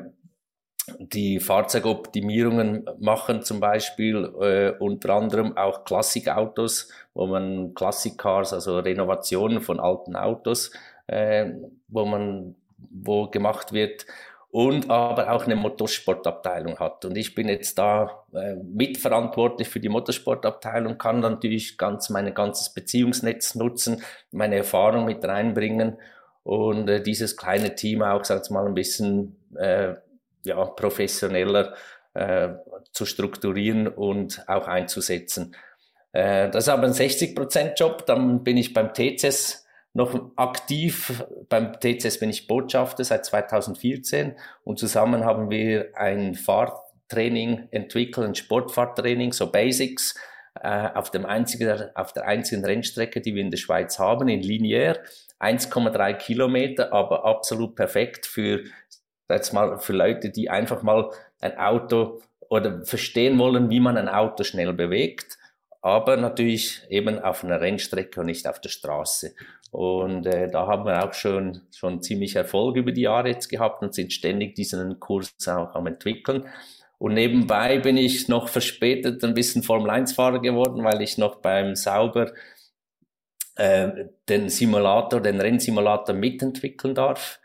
die 1.00 1.40
Fahrzeugoptimierungen 1.40 2.90
machen 3.00 3.44
zum 3.44 3.60
Beispiel 3.60 4.32
äh, 4.42 4.72
unter 4.80 5.16
anderem 5.16 5.58
auch 5.58 5.84
Klassikautos, 5.84 6.90
wo 7.14 7.28
man 7.28 7.74
Klassikcars, 7.74 8.54
also 8.54 8.80
Renovationen 8.80 9.62
von 9.62 9.80
alten 9.80 10.16
Autos, 10.16 10.72
äh, 11.08 11.52
wo 11.88 12.06
man 12.06 12.56
wo 12.90 13.28
gemacht 13.28 13.74
wird 13.74 14.06
und 14.52 14.90
aber 14.90 15.32
auch 15.32 15.46
eine 15.46 15.56
Motorsportabteilung 15.56 16.78
hat. 16.80 17.06
Und 17.06 17.16
ich 17.16 17.34
bin 17.36 17.48
jetzt 17.48 17.78
da 17.78 18.26
äh, 18.34 18.56
mitverantwortlich 18.56 19.70
für 19.70 19.80
die 19.80 19.90
Motorsportabteilung, 19.90 20.98
kann 20.98 21.22
natürlich 21.22 21.78
ganz 21.78 22.10
mein 22.10 22.34
ganzes 22.34 22.74
Beziehungsnetz 22.74 23.56
nutzen, 23.56 24.04
meine 24.32 24.58
Erfahrung 24.58 25.06
mit 25.06 25.24
reinbringen 25.24 25.98
und 26.44 26.90
äh, 26.90 27.02
dieses 27.02 27.38
kleine 27.38 27.76
Team 27.76 28.02
auch, 28.02 28.26
sag 28.26 28.50
mal, 28.52 28.66
ein 28.66 28.74
bisschen 28.74 29.38
äh, 29.56 29.94
ja, 30.44 30.64
professioneller 30.66 31.74
äh, 32.14 32.50
zu 32.92 33.06
strukturieren 33.06 33.88
und 33.88 34.44
auch 34.48 34.68
einzusetzen. 34.68 35.56
Äh, 36.12 36.50
das 36.50 36.66
ist 36.66 36.70
aber 36.70 36.84
ein 36.84 36.94
60%-Job, 36.94 38.06
dann 38.06 38.44
bin 38.44 38.58
ich 38.58 38.74
beim 38.74 38.94
TCS 38.94 39.66
noch 39.94 40.32
aktiv. 40.36 41.24
Beim 41.50 41.80
TCS 41.80 42.20
bin 42.20 42.30
ich 42.30 42.48
Botschafter 42.48 43.04
seit 43.04 43.26
2014 43.26 44.36
und 44.64 44.80
zusammen 44.80 45.26
haben 45.26 45.50
wir 45.50 45.92
ein 45.96 46.36
Fahrtraining 46.36 47.68
entwickelt, 47.72 48.28
ein 48.28 48.36
Sportfahrtraining, 48.36 49.34
so 49.34 49.52
Basics, 49.52 50.16
äh, 50.62 50.90
auf, 50.94 51.12
dem 51.12 51.26
einzigen, 51.26 51.90
auf 51.96 52.14
der 52.14 52.26
einzigen 52.26 52.66
Rennstrecke, 52.66 53.22
die 53.22 53.36
wir 53.36 53.42
in 53.42 53.52
der 53.52 53.58
Schweiz 53.58 54.00
haben, 54.00 54.28
in 54.28 54.42
Linear. 54.42 54.98
1,3 55.40 56.14
Kilometer, 56.16 56.94
aber 56.94 57.26
absolut 57.26 57.76
perfekt 57.76 58.28
für 58.28 58.64
jetzt 59.36 59.54
mal 59.54 59.78
für 59.80 59.94
Leute, 59.94 60.30
die 60.30 60.50
einfach 60.50 60.84
mal 60.84 61.10
ein 61.40 61.58
Auto 61.58 62.22
oder 62.50 62.84
verstehen 62.84 63.38
wollen, 63.40 63.70
wie 63.70 63.80
man 63.80 63.98
ein 63.98 64.10
Auto 64.10 64.44
schnell 64.44 64.74
bewegt, 64.74 65.38
aber 65.82 66.18
natürlich 66.18 66.82
eben 66.90 67.20
auf 67.20 67.44
einer 67.44 67.62
Rennstrecke 67.62 68.20
und 68.20 68.28
nicht 68.28 68.48
auf 68.48 68.62
der 68.62 68.70
Straße. 68.70 69.34
Und 69.72 70.26
äh, 70.26 70.50
da 70.50 70.68
haben 70.68 70.86
wir 70.86 71.04
auch 71.04 71.14
schon, 71.14 71.62
schon 71.74 72.02
ziemlich 72.04 72.36
Erfolg 72.36 72.76
über 72.76 72.92
die 72.92 73.02
Jahre 73.02 73.30
jetzt 73.30 73.48
gehabt 73.48 73.82
und 73.82 73.96
sind 73.96 74.12
ständig 74.12 74.54
diesen 74.56 75.00
Kurs 75.00 75.34
auch 75.48 75.74
am 75.76 75.88
entwickeln. 75.88 76.48
Und 76.98 77.14
nebenbei 77.16 77.80
bin 77.80 77.98
ich 77.98 78.28
noch 78.28 78.48
verspätet 78.48 79.24
ein 79.24 79.34
bisschen 79.34 79.64
Formel-1-Fahrer 79.64 80.40
geworden, 80.40 80.84
weil 80.84 81.02
ich 81.02 81.18
noch 81.18 81.38
beim 81.38 81.76
Sauber 81.76 82.32
äh, 83.56 84.06
den 84.30 84.50
Simulator, 84.50 85.20
den 85.20 85.42
Rennsimulator 85.42 86.14
mitentwickeln 86.14 86.94
darf. 86.94 87.40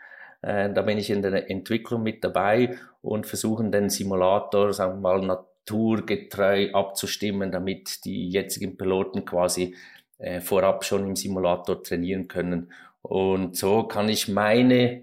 Äh, 0.46 0.72
da 0.72 0.82
bin 0.82 0.96
ich 0.96 1.10
in 1.10 1.22
der 1.22 1.50
Entwicklung 1.50 2.04
mit 2.04 2.22
dabei 2.22 2.78
und 3.02 3.26
versuchen 3.26 3.72
den 3.72 3.90
Simulator, 3.90 4.72
sagen 4.72 4.98
wir 4.98 5.00
mal, 5.00 5.20
naturgetreu 5.20 6.70
abzustimmen, 6.72 7.50
damit 7.50 8.04
die 8.04 8.28
jetzigen 8.30 8.76
Piloten 8.76 9.24
quasi 9.24 9.74
äh, 10.18 10.40
vorab 10.40 10.84
schon 10.84 11.04
im 11.04 11.16
Simulator 11.16 11.82
trainieren 11.82 12.28
können. 12.28 12.72
Und 13.02 13.56
so 13.56 13.88
kann 13.88 14.08
ich 14.08 14.28
meine, 14.28 15.02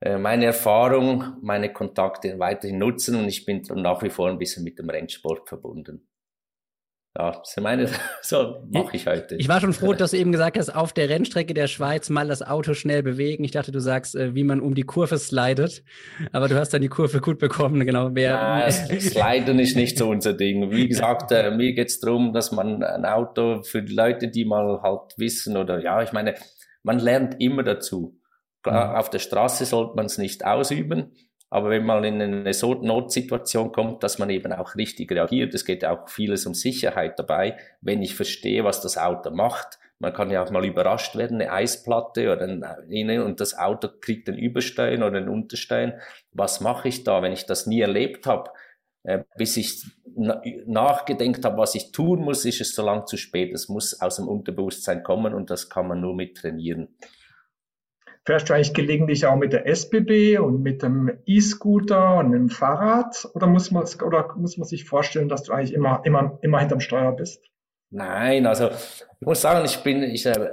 äh, 0.00 0.18
meine 0.18 0.44
Erfahrung, 0.46 1.24
meine 1.42 1.72
Kontakte 1.72 2.38
weiterhin 2.38 2.78
nutzen 2.78 3.16
und 3.16 3.26
ich 3.26 3.44
bin 3.44 3.62
nach 3.74 4.02
wie 4.04 4.10
vor 4.10 4.28
ein 4.28 4.38
bisschen 4.38 4.62
mit 4.62 4.78
dem 4.78 4.88
Rennsport 4.88 5.48
verbunden 5.48 6.06
ja, 7.18 7.32
das 7.32 7.56
ist 7.56 7.60
meine, 7.60 7.88
so 8.22 8.62
mache 8.70 8.96
ich 8.96 9.06
heute. 9.06 9.34
Ich 9.36 9.48
war 9.48 9.60
schon 9.60 9.72
froh, 9.72 9.92
dass 9.94 10.12
du 10.12 10.16
eben 10.16 10.30
gesagt 10.30 10.56
hast, 10.56 10.70
auf 10.70 10.92
der 10.92 11.08
Rennstrecke 11.08 11.54
der 11.54 11.66
Schweiz 11.66 12.08
mal 12.08 12.28
das 12.28 12.42
Auto 12.42 12.74
schnell 12.74 13.02
bewegen. 13.02 13.42
Ich 13.42 13.50
dachte, 13.50 13.72
du 13.72 13.80
sagst, 13.80 14.14
äh, 14.14 14.34
wie 14.34 14.44
man 14.44 14.60
um 14.60 14.74
die 14.74 14.84
Kurve 14.84 15.18
slidet. 15.18 15.82
Aber 16.32 16.46
du 16.46 16.56
hast 16.56 16.72
dann 16.72 16.82
die 16.82 16.88
Kurve 16.88 17.20
gut 17.20 17.38
bekommen, 17.38 17.84
genau. 17.84 18.10
Wer 18.12 18.30
ja, 18.30 18.70
Sliden 18.70 19.58
ist 19.58 19.76
nicht 19.76 19.98
so 19.98 20.08
unser 20.08 20.34
Ding. 20.34 20.70
Wie 20.70 20.86
gesagt, 20.86 21.32
äh, 21.32 21.50
mir 21.50 21.74
geht's 21.74 21.98
darum, 21.98 22.32
dass 22.32 22.52
man 22.52 22.82
ein 22.84 23.04
Auto 23.04 23.62
für 23.62 23.82
die 23.82 23.94
Leute, 23.94 24.28
die 24.28 24.44
mal 24.44 24.80
halt 24.82 25.12
wissen 25.16 25.56
oder 25.56 25.82
ja, 25.82 26.02
ich 26.02 26.12
meine, 26.12 26.36
man 26.84 27.00
lernt 27.00 27.40
immer 27.40 27.64
dazu. 27.64 28.20
Klar, 28.62 28.90
mhm. 28.90 28.96
auf 28.96 29.10
der 29.10 29.18
Straße 29.18 29.64
sollte 29.64 29.96
man 29.96 30.06
es 30.06 30.18
nicht 30.18 30.44
ausüben. 30.44 31.12
Aber 31.50 31.70
wenn 31.70 31.84
man 31.84 32.04
in 32.04 32.22
eine 32.22 32.54
so 32.54 32.74
Notsituation 32.74 33.72
kommt, 33.72 34.04
dass 34.04 34.18
man 34.18 34.30
eben 34.30 34.52
auch 34.52 34.76
richtig 34.76 35.10
reagiert, 35.10 35.52
es 35.52 35.64
geht 35.64 35.84
auch 35.84 36.08
vieles 36.08 36.46
um 36.46 36.54
Sicherheit 36.54 37.18
dabei, 37.18 37.58
wenn 37.80 38.02
ich 38.02 38.14
verstehe, 38.14 38.62
was 38.62 38.80
das 38.80 38.96
Auto 38.96 39.30
macht. 39.30 39.80
Man 39.98 40.12
kann 40.14 40.30
ja 40.30 40.42
auch 40.42 40.50
mal 40.50 40.64
überrascht 40.64 41.16
werden, 41.16 41.40
eine 41.40 41.52
Eisplatte 41.52 42.32
oder 42.32 42.44
ein, 42.46 43.20
und 43.20 43.40
das 43.40 43.58
Auto 43.58 43.88
kriegt 44.00 44.28
einen 44.28 44.38
Überstein 44.38 45.02
oder 45.02 45.18
einen 45.18 45.28
Unterstein. 45.28 46.00
Was 46.32 46.60
mache 46.60 46.88
ich 46.88 47.02
da, 47.02 47.20
wenn 47.20 47.32
ich 47.32 47.46
das 47.46 47.66
nie 47.66 47.80
erlebt 47.80 48.26
habe? 48.26 48.50
Äh, 49.02 49.24
bis 49.36 49.56
ich 49.56 49.84
nachgedenkt 50.66 51.44
habe, 51.44 51.56
was 51.56 51.74
ich 51.74 51.90
tun 51.90 52.20
muss, 52.20 52.44
ist 52.44 52.60
es 52.60 52.74
so 52.74 52.84
lang 52.84 53.06
zu 53.06 53.16
spät. 53.16 53.52
Es 53.52 53.68
muss 53.68 54.00
aus 54.00 54.16
dem 54.16 54.28
Unterbewusstsein 54.28 55.02
kommen 55.02 55.34
und 55.34 55.50
das 55.50 55.68
kann 55.68 55.88
man 55.88 56.00
nur 56.00 56.14
mit 56.14 56.36
trainieren. 56.36 56.88
Fährst 58.24 58.48
du 58.48 58.54
eigentlich 58.54 58.74
gelegentlich 58.74 59.26
auch 59.26 59.36
mit 59.36 59.52
der 59.52 59.66
SBB 59.66 60.38
und 60.38 60.62
mit 60.62 60.82
dem 60.82 61.10
E-Scooter 61.26 62.18
und 62.18 62.30
mit 62.30 62.38
dem 62.38 62.50
Fahrrad? 62.50 63.28
Oder 63.34 63.46
muss 63.46 63.70
man, 63.70 63.84
oder 64.04 64.34
muss 64.36 64.56
man 64.56 64.68
sich 64.68 64.84
vorstellen, 64.84 65.28
dass 65.28 65.44
du 65.44 65.52
eigentlich 65.52 65.74
immer, 65.74 66.02
immer, 66.04 66.38
immer 66.42 66.60
hinterm 66.60 66.80
Steuer 66.80 67.12
bist? 67.12 67.42
Nein, 67.90 68.46
also 68.46 68.68
ich 68.68 69.26
muss 69.26 69.40
sagen, 69.40 69.64
ich 69.64 69.82
bin 69.82 70.02
ich, 70.02 70.26
äh, 70.26 70.50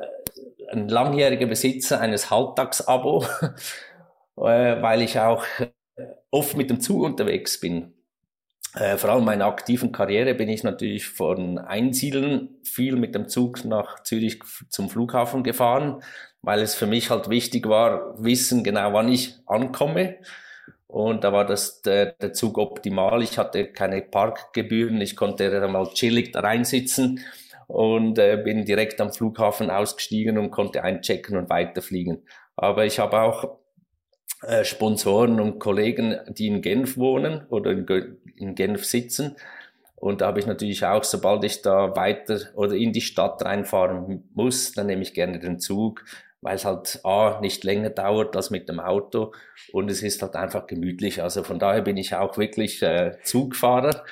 ein 0.69 0.87
langjähriger 0.89 1.45
Besitzer 1.45 2.01
eines 2.01 2.29
Halbtagsabo, 2.31 3.23
äh, 4.37 4.81
weil 4.81 5.01
ich 5.01 5.19
auch 5.19 5.45
oft 6.31 6.57
mit 6.57 6.69
dem 6.69 6.79
Zug 6.79 7.03
unterwegs 7.03 7.59
bin. 7.59 7.93
Äh, 8.79 8.97
vor 8.97 9.09
allem 9.09 9.19
in 9.19 9.25
meiner 9.25 9.45
aktiven 9.45 9.91
Karriere 9.91 10.35
bin 10.35 10.49
ich 10.49 10.63
natürlich 10.63 11.07
von 11.07 11.57
Einsiedeln 11.57 12.49
viel 12.63 12.95
mit 12.95 13.15
dem 13.15 13.27
Zug 13.27 13.65
nach 13.65 14.03
Zürich 14.03 14.39
zum 14.69 14.89
Flughafen 14.89 15.43
gefahren, 15.43 16.03
weil 16.41 16.61
es 16.61 16.75
für 16.75 16.85
mich 16.85 17.09
halt 17.09 17.29
wichtig 17.29 17.67
war, 17.67 18.21
wissen 18.23 18.63
genau, 18.63 18.93
wann 18.93 19.11
ich 19.11 19.35
ankomme. 19.47 20.17
Und 20.87 21.23
da 21.23 21.33
war 21.33 21.45
das 21.45 21.81
der, 21.81 22.13
der 22.13 22.33
Zug 22.33 22.57
optimal. 22.57 23.21
Ich 23.23 23.37
hatte 23.37 23.67
keine 23.67 24.01
Parkgebühren, 24.01 25.01
ich 25.01 25.15
konnte 25.15 25.49
da 25.49 25.67
mal 25.67 25.87
chillig 25.93 26.31
da 26.31 26.41
reinsitzen 26.41 27.21
und 27.67 28.19
äh, 28.19 28.37
bin 28.43 28.65
direkt 28.65 29.01
am 29.01 29.11
Flughafen 29.11 29.69
ausgestiegen 29.69 30.37
und 30.37 30.51
konnte 30.51 30.83
einchecken 30.83 31.37
und 31.37 31.49
weiterfliegen. 31.49 32.23
Aber 32.55 32.85
ich 32.85 32.99
habe 32.99 33.21
auch 33.21 33.56
Sponsoren 34.63 35.39
und 35.39 35.59
Kollegen, 35.59 36.17
die 36.27 36.47
in 36.47 36.61
Genf 36.61 36.97
wohnen 36.97 37.45
oder 37.49 37.71
in, 37.71 38.17
in 38.35 38.55
Genf 38.55 38.85
sitzen. 38.85 39.35
Und 39.95 40.21
da 40.21 40.27
habe 40.27 40.39
ich 40.39 40.45
natürlich 40.45 40.85
auch, 40.85 41.03
sobald 41.03 41.43
ich 41.43 41.63
da 41.63 41.95
weiter 41.95 42.39
oder 42.53 42.75
in 42.75 42.93
die 42.93 43.01
Stadt 43.01 43.43
reinfahren 43.43 44.29
muss, 44.35 44.73
dann 44.73 44.87
nehme 44.87 45.01
ich 45.01 45.15
gerne 45.15 45.39
den 45.39 45.59
Zug, 45.59 46.05
weil 46.41 46.55
es 46.55 46.65
halt 46.65 46.99
A, 47.03 47.39
nicht 47.41 47.63
länger 47.63 47.89
dauert 47.89 48.35
als 48.35 48.51
mit 48.51 48.69
dem 48.69 48.79
Auto 48.79 49.33
und 49.73 49.89
es 49.89 50.03
ist 50.03 50.21
halt 50.21 50.35
einfach 50.35 50.67
gemütlich. 50.67 51.23
Also 51.23 51.43
von 51.43 51.57
daher 51.57 51.81
bin 51.81 51.97
ich 51.97 52.13
auch 52.13 52.37
wirklich 52.37 52.83
äh, 52.83 53.17
Zugfahrer. 53.23 54.03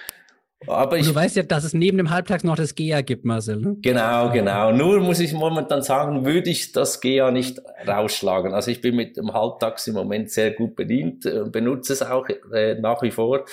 Aber 0.68 0.98
ich, 0.98 1.06
du 1.06 1.14
weißt 1.14 1.36
ja, 1.36 1.44
dass 1.44 1.64
es 1.64 1.74
neben 1.74 1.98
dem 1.98 2.10
Halbtags 2.10 2.44
noch 2.44 2.56
das 2.56 2.76
GEA 2.76 3.02
gibt, 3.02 3.26
Marcel. 3.26 3.58
Ne? 3.58 3.78
Genau, 3.82 4.32
genau. 4.32 4.72
Nur 4.72 5.00
muss 5.00 5.20
ich 5.20 5.34
momentan 5.34 5.82
sagen, 5.82 6.26
würde 6.26 6.50
ich 6.50 6.72
das 6.72 7.02
GEA 7.02 7.32
nicht 7.32 7.62
rausschlagen. 7.88 8.54
Also 8.54 8.72
ich 8.72 8.82
bin 8.82 8.96
mit 8.96 9.18
dem 9.18 9.34
Halbtags 9.34 9.88
im 9.88 9.96
Moment 9.96 10.32
sehr 10.32 10.52
gut 10.52 10.76
bedient, 10.76 11.26
äh, 11.26 11.44
benutze 11.46 11.94
es 11.94 12.02
auch 12.02 12.28
äh, 12.54 12.76
nach 12.76 13.02
wie 13.02 13.12
vor. 13.12 13.46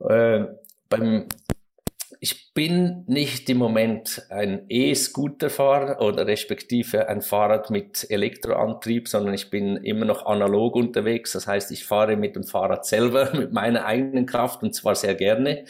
Äh, 0.00 0.44
beim, 0.88 1.26
ich 2.20 2.52
bin 2.52 3.04
nicht 3.06 3.48
im 3.50 3.58
Moment 3.58 4.26
ein 4.30 4.66
E-Scooter-Fahrer 4.68 6.00
oder 6.00 6.26
respektive 6.26 7.08
ein 7.08 7.22
Fahrrad 7.22 7.70
mit 7.70 8.06
Elektroantrieb, 8.10 9.08
sondern 9.08 9.34
ich 9.34 9.50
bin 9.50 9.76
immer 9.76 10.04
noch 10.04 10.26
analog 10.26 10.74
unterwegs. 10.76 11.32
Das 11.32 11.46
heißt, 11.46 11.70
ich 11.70 11.84
fahre 11.84 12.16
mit 12.16 12.36
dem 12.36 12.44
Fahrrad 12.44 12.86
selber, 12.86 13.30
mit 13.34 13.52
meiner 13.52 13.86
eigenen 13.86 14.26
Kraft 14.26 14.62
und 14.62 14.74
zwar 14.74 14.94
sehr 14.94 15.14
gerne. 15.14 15.64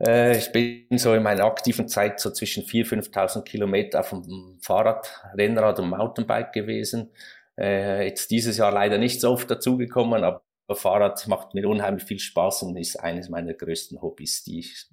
Äh, 0.00 0.38
ich 0.38 0.52
bin 0.52 0.98
so 0.98 1.14
in 1.14 1.22
meiner 1.22 1.44
aktiven 1.44 1.88
Zeit 1.88 2.20
so 2.20 2.30
zwischen 2.30 2.64
4.000, 2.64 3.10
5.000 3.10 3.42
Kilometer 3.44 4.00
auf 4.00 4.10
dem 4.10 4.58
Fahrrad, 4.60 5.08
Rennrad 5.34 5.78
und 5.80 5.90
Mountainbike 5.90 6.52
gewesen. 6.52 7.10
Äh, 7.58 8.06
jetzt 8.06 8.30
dieses 8.30 8.56
Jahr 8.58 8.72
leider 8.72 8.98
nicht 8.98 9.20
so 9.20 9.30
oft 9.30 9.50
dazugekommen, 9.50 10.24
aber 10.24 10.42
Fahrrad 10.70 11.26
macht 11.28 11.54
mir 11.54 11.68
unheimlich 11.68 12.04
viel 12.04 12.18
Spaß 12.18 12.64
und 12.64 12.76
ist 12.76 12.96
eines 12.96 13.28
meiner 13.28 13.54
größten 13.54 14.00
Hobbys, 14.02 14.44
die 14.44 14.60
ich 14.60 14.86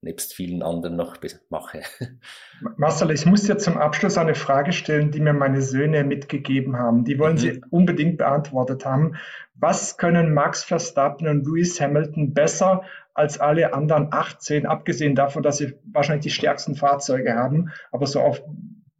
nebst 0.00 0.34
vielen 0.34 0.62
anderen 0.62 0.96
noch 0.96 1.16
mache. 1.50 1.82
Marcel, 2.76 3.10
ich 3.10 3.26
muss 3.26 3.42
dir 3.42 3.58
zum 3.58 3.78
Abschluss 3.78 4.16
eine 4.16 4.34
Frage 4.34 4.72
stellen, 4.72 5.10
die 5.10 5.20
mir 5.20 5.32
meine 5.32 5.60
Söhne 5.60 6.04
mitgegeben 6.04 6.78
haben. 6.78 7.04
Die 7.04 7.18
wollen 7.18 7.34
mhm. 7.34 7.38
Sie 7.38 7.60
unbedingt 7.70 8.18
beantwortet 8.18 8.84
haben. 8.84 9.16
Was 9.54 9.96
können 9.96 10.34
Max 10.34 10.62
Verstappen 10.62 11.26
und 11.26 11.46
Lewis 11.46 11.80
Hamilton 11.80 12.32
besser 12.32 12.84
als 13.12 13.40
alle 13.40 13.74
anderen 13.74 14.12
18, 14.12 14.66
abgesehen 14.66 15.16
davon, 15.16 15.42
dass 15.42 15.58
sie 15.58 15.74
wahrscheinlich 15.84 16.22
die 16.22 16.30
stärksten 16.30 16.76
Fahrzeuge 16.76 17.34
haben, 17.34 17.72
aber 17.90 18.06
so 18.06 18.20
auf 18.20 18.40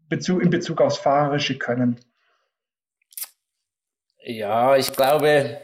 Bezug, 0.09 0.43
in 0.43 0.51
Bezug 0.51 0.81
aufs 0.81 0.99
Fahrerische 0.99 1.57
können? 1.57 2.01
Ja, 4.21 4.77
ich 4.77 4.93
glaube, 4.93 5.61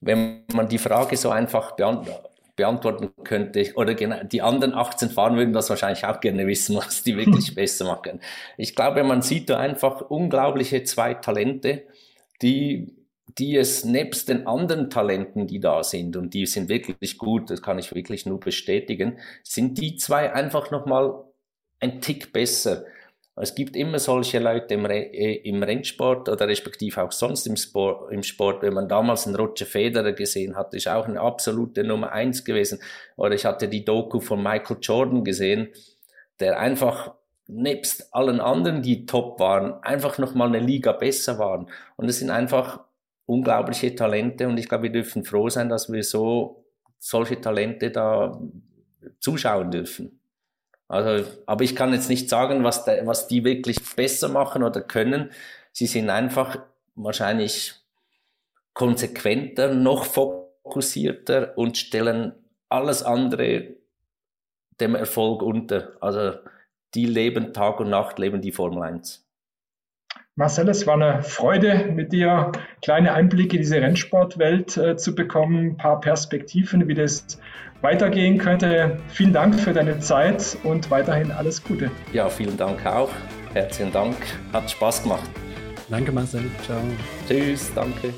wenn 0.00 0.44
man 0.54 0.68
die 0.68 0.78
Frage 0.78 1.16
so 1.18 1.28
einfach 1.28 1.72
beantwortet, 1.72 2.33
beantworten 2.56 3.10
könnte. 3.24 3.72
Oder 3.74 3.94
genau, 3.94 4.22
die 4.22 4.42
anderen 4.42 4.74
18 4.74 5.10
Fahrer 5.10 5.36
würden 5.36 5.52
das 5.52 5.70
wahrscheinlich 5.70 6.04
auch 6.04 6.20
gerne 6.20 6.46
wissen, 6.46 6.76
was 6.76 7.02
die 7.02 7.16
wirklich 7.16 7.54
besser 7.54 7.84
machen. 7.84 8.20
Ich 8.56 8.74
glaube, 8.74 9.04
man 9.04 9.22
sieht 9.22 9.50
da 9.50 9.58
einfach 9.58 10.00
unglaubliche 10.02 10.84
zwei 10.84 11.14
Talente, 11.14 11.84
die, 12.42 12.94
die 13.38 13.56
es 13.56 13.84
nebst 13.84 14.28
den 14.28 14.46
anderen 14.46 14.90
Talenten, 14.90 15.46
die 15.46 15.60
da 15.60 15.82
sind, 15.82 16.16
und 16.16 16.34
die 16.34 16.46
sind 16.46 16.68
wirklich 16.68 17.18
gut, 17.18 17.50
das 17.50 17.62
kann 17.62 17.78
ich 17.78 17.94
wirklich 17.94 18.26
nur 18.26 18.40
bestätigen, 18.40 19.18
sind 19.42 19.78
die 19.78 19.96
zwei 19.96 20.32
einfach 20.32 20.70
nochmal 20.70 21.24
ein 21.80 22.00
Tick 22.00 22.32
besser. 22.32 22.84
Es 23.36 23.56
gibt 23.56 23.74
immer 23.74 23.98
solche 23.98 24.38
Leute 24.38 24.74
im, 24.74 24.86
Re 24.86 25.12
äh, 25.12 25.48
im 25.48 25.62
Rennsport 25.62 26.28
oder 26.28 26.46
respektive 26.46 27.02
auch 27.02 27.10
sonst 27.10 27.46
im 27.46 27.56
Sport, 27.56 28.12
im 28.12 28.22
Sport. 28.22 28.62
Wenn 28.62 28.74
man 28.74 28.88
damals 28.88 29.26
einen 29.26 29.34
Roger 29.34 29.66
Federer 29.66 30.12
gesehen 30.12 30.54
hat, 30.54 30.72
ist 30.72 30.86
auch 30.86 31.06
eine 31.08 31.20
absolute 31.20 31.82
Nummer 31.82 32.12
eins 32.12 32.44
gewesen. 32.44 32.80
Oder 33.16 33.34
ich 33.34 33.44
hatte 33.44 33.68
die 33.68 33.84
Doku 33.84 34.20
von 34.20 34.40
Michael 34.40 34.78
Jordan 34.80 35.24
gesehen, 35.24 35.68
der 36.38 36.60
einfach 36.60 37.14
nebst 37.48 38.14
allen 38.14 38.40
anderen, 38.40 38.82
die 38.82 39.04
top 39.04 39.40
waren, 39.40 39.82
einfach 39.82 40.18
nochmal 40.18 40.48
eine 40.48 40.64
Liga 40.64 40.92
besser 40.92 41.38
waren. 41.38 41.68
Und 41.96 42.08
es 42.08 42.20
sind 42.20 42.30
einfach 42.30 42.80
unglaubliche 43.26 43.94
Talente 43.94 44.46
und 44.46 44.58
ich 44.58 44.68
glaube, 44.68 44.84
wir 44.84 44.92
dürfen 44.92 45.24
froh 45.24 45.48
sein, 45.48 45.68
dass 45.68 45.90
wir 45.90 46.02
so 46.02 46.64
solche 46.98 47.40
Talente 47.40 47.90
da 47.90 48.40
zuschauen 49.18 49.70
dürfen. 49.70 50.20
Also, 50.88 51.26
aber 51.46 51.64
ich 51.64 51.74
kann 51.74 51.92
jetzt 51.92 52.08
nicht 52.08 52.28
sagen, 52.28 52.62
was, 52.64 52.84
de, 52.84 53.06
was 53.06 53.26
die 53.26 53.44
wirklich 53.44 53.78
besser 53.96 54.28
machen 54.28 54.62
oder 54.62 54.80
können. 54.80 55.30
Sie 55.72 55.86
sind 55.86 56.10
einfach 56.10 56.58
wahrscheinlich 56.94 57.74
konsequenter, 58.74 59.74
noch 59.74 60.04
fokussierter 60.04 61.56
und 61.56 61.78
stellen 61.78 62.32
alles 62.68 63.02
andere 63.02 63.76
dem 64.80 64.94
Erfolg 64.94 65.42
unter. 65.42 65.96
Also 66.00 66.38
die 66.94 67.06
leben 67.06 67.52
Tag 67.52 67.80
und 67.80 67.90
Nacht, 67.90 68.18
leben 68.18 68.40
die 68.40 68.52
Formel 68.52 68.82
1. 68.82 69.23
Marcel, 70.36 70.68
es 70.68 70.84
war 70.84 70.94
eine 70.94 71.22
Freude, 71.22 71.92
mit 71.94 72.12
dir 72.12 72.50
kleine 72.82 73.14
Einblicke 73.14 73.54
in 73.54 73.62
diese 73.62 73.80
Rennsportwelt 73.80 74.76
äh, 74.76 74.96
zu 74.96 75.14
bekommen, 75.14 75.68
ein 75.68 75.76
paar 75.76 76.00
Perspektiven, 76.00 76.88
wie 76.88 76.94
das 76.94 77.38
weitergehen 77.82 78.38
könnte. 78.38 78.96
Vielen 79.10 79.32
Dank 79.32 79.54
für 79.60 79.72
deine 79.72 80.00
Zeit 80.00 80.56
und 80.64 80.90
weiterhin 80.90 81.30
alles 81.30 81.62
Gute. 81.62 81.88
Ja, 82.12 82.28
vielen 82.28 82.56
Dank 82.56 82.84
auch. 82.84 83.10
Herzlichen 83.52 83.92
Dank. 83.92 84.16
Hat 84.52 84.68
Spaß 84.68 85.04
gemacht. 85.04 85.30
Danke, 85.88 86.10
Marcel. 86.10 86.42
Ciao. 86.64 86.80
Tschüss, 87.28 87.72
danke. 87.72 88.12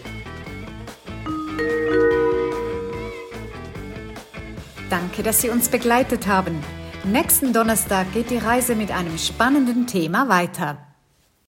Danke, 4.88 5.22
dass 5.22 5.42
Sie 5.42 5.50
uns 5.50 5.68
begleitet 5.68 6.26
haben. 6.26 6.64
Nächsten 7.05 7.52
Donnerstag 7.52 8.11
geht 8.14 8.31
die 8.31 8.38
Reise 8.38 8.74
mit 8.74 8.90
einem 8.90 9.18
spannenden 9.18 9.87
Thema 9.87 10.31
weiter. 10.31 10.79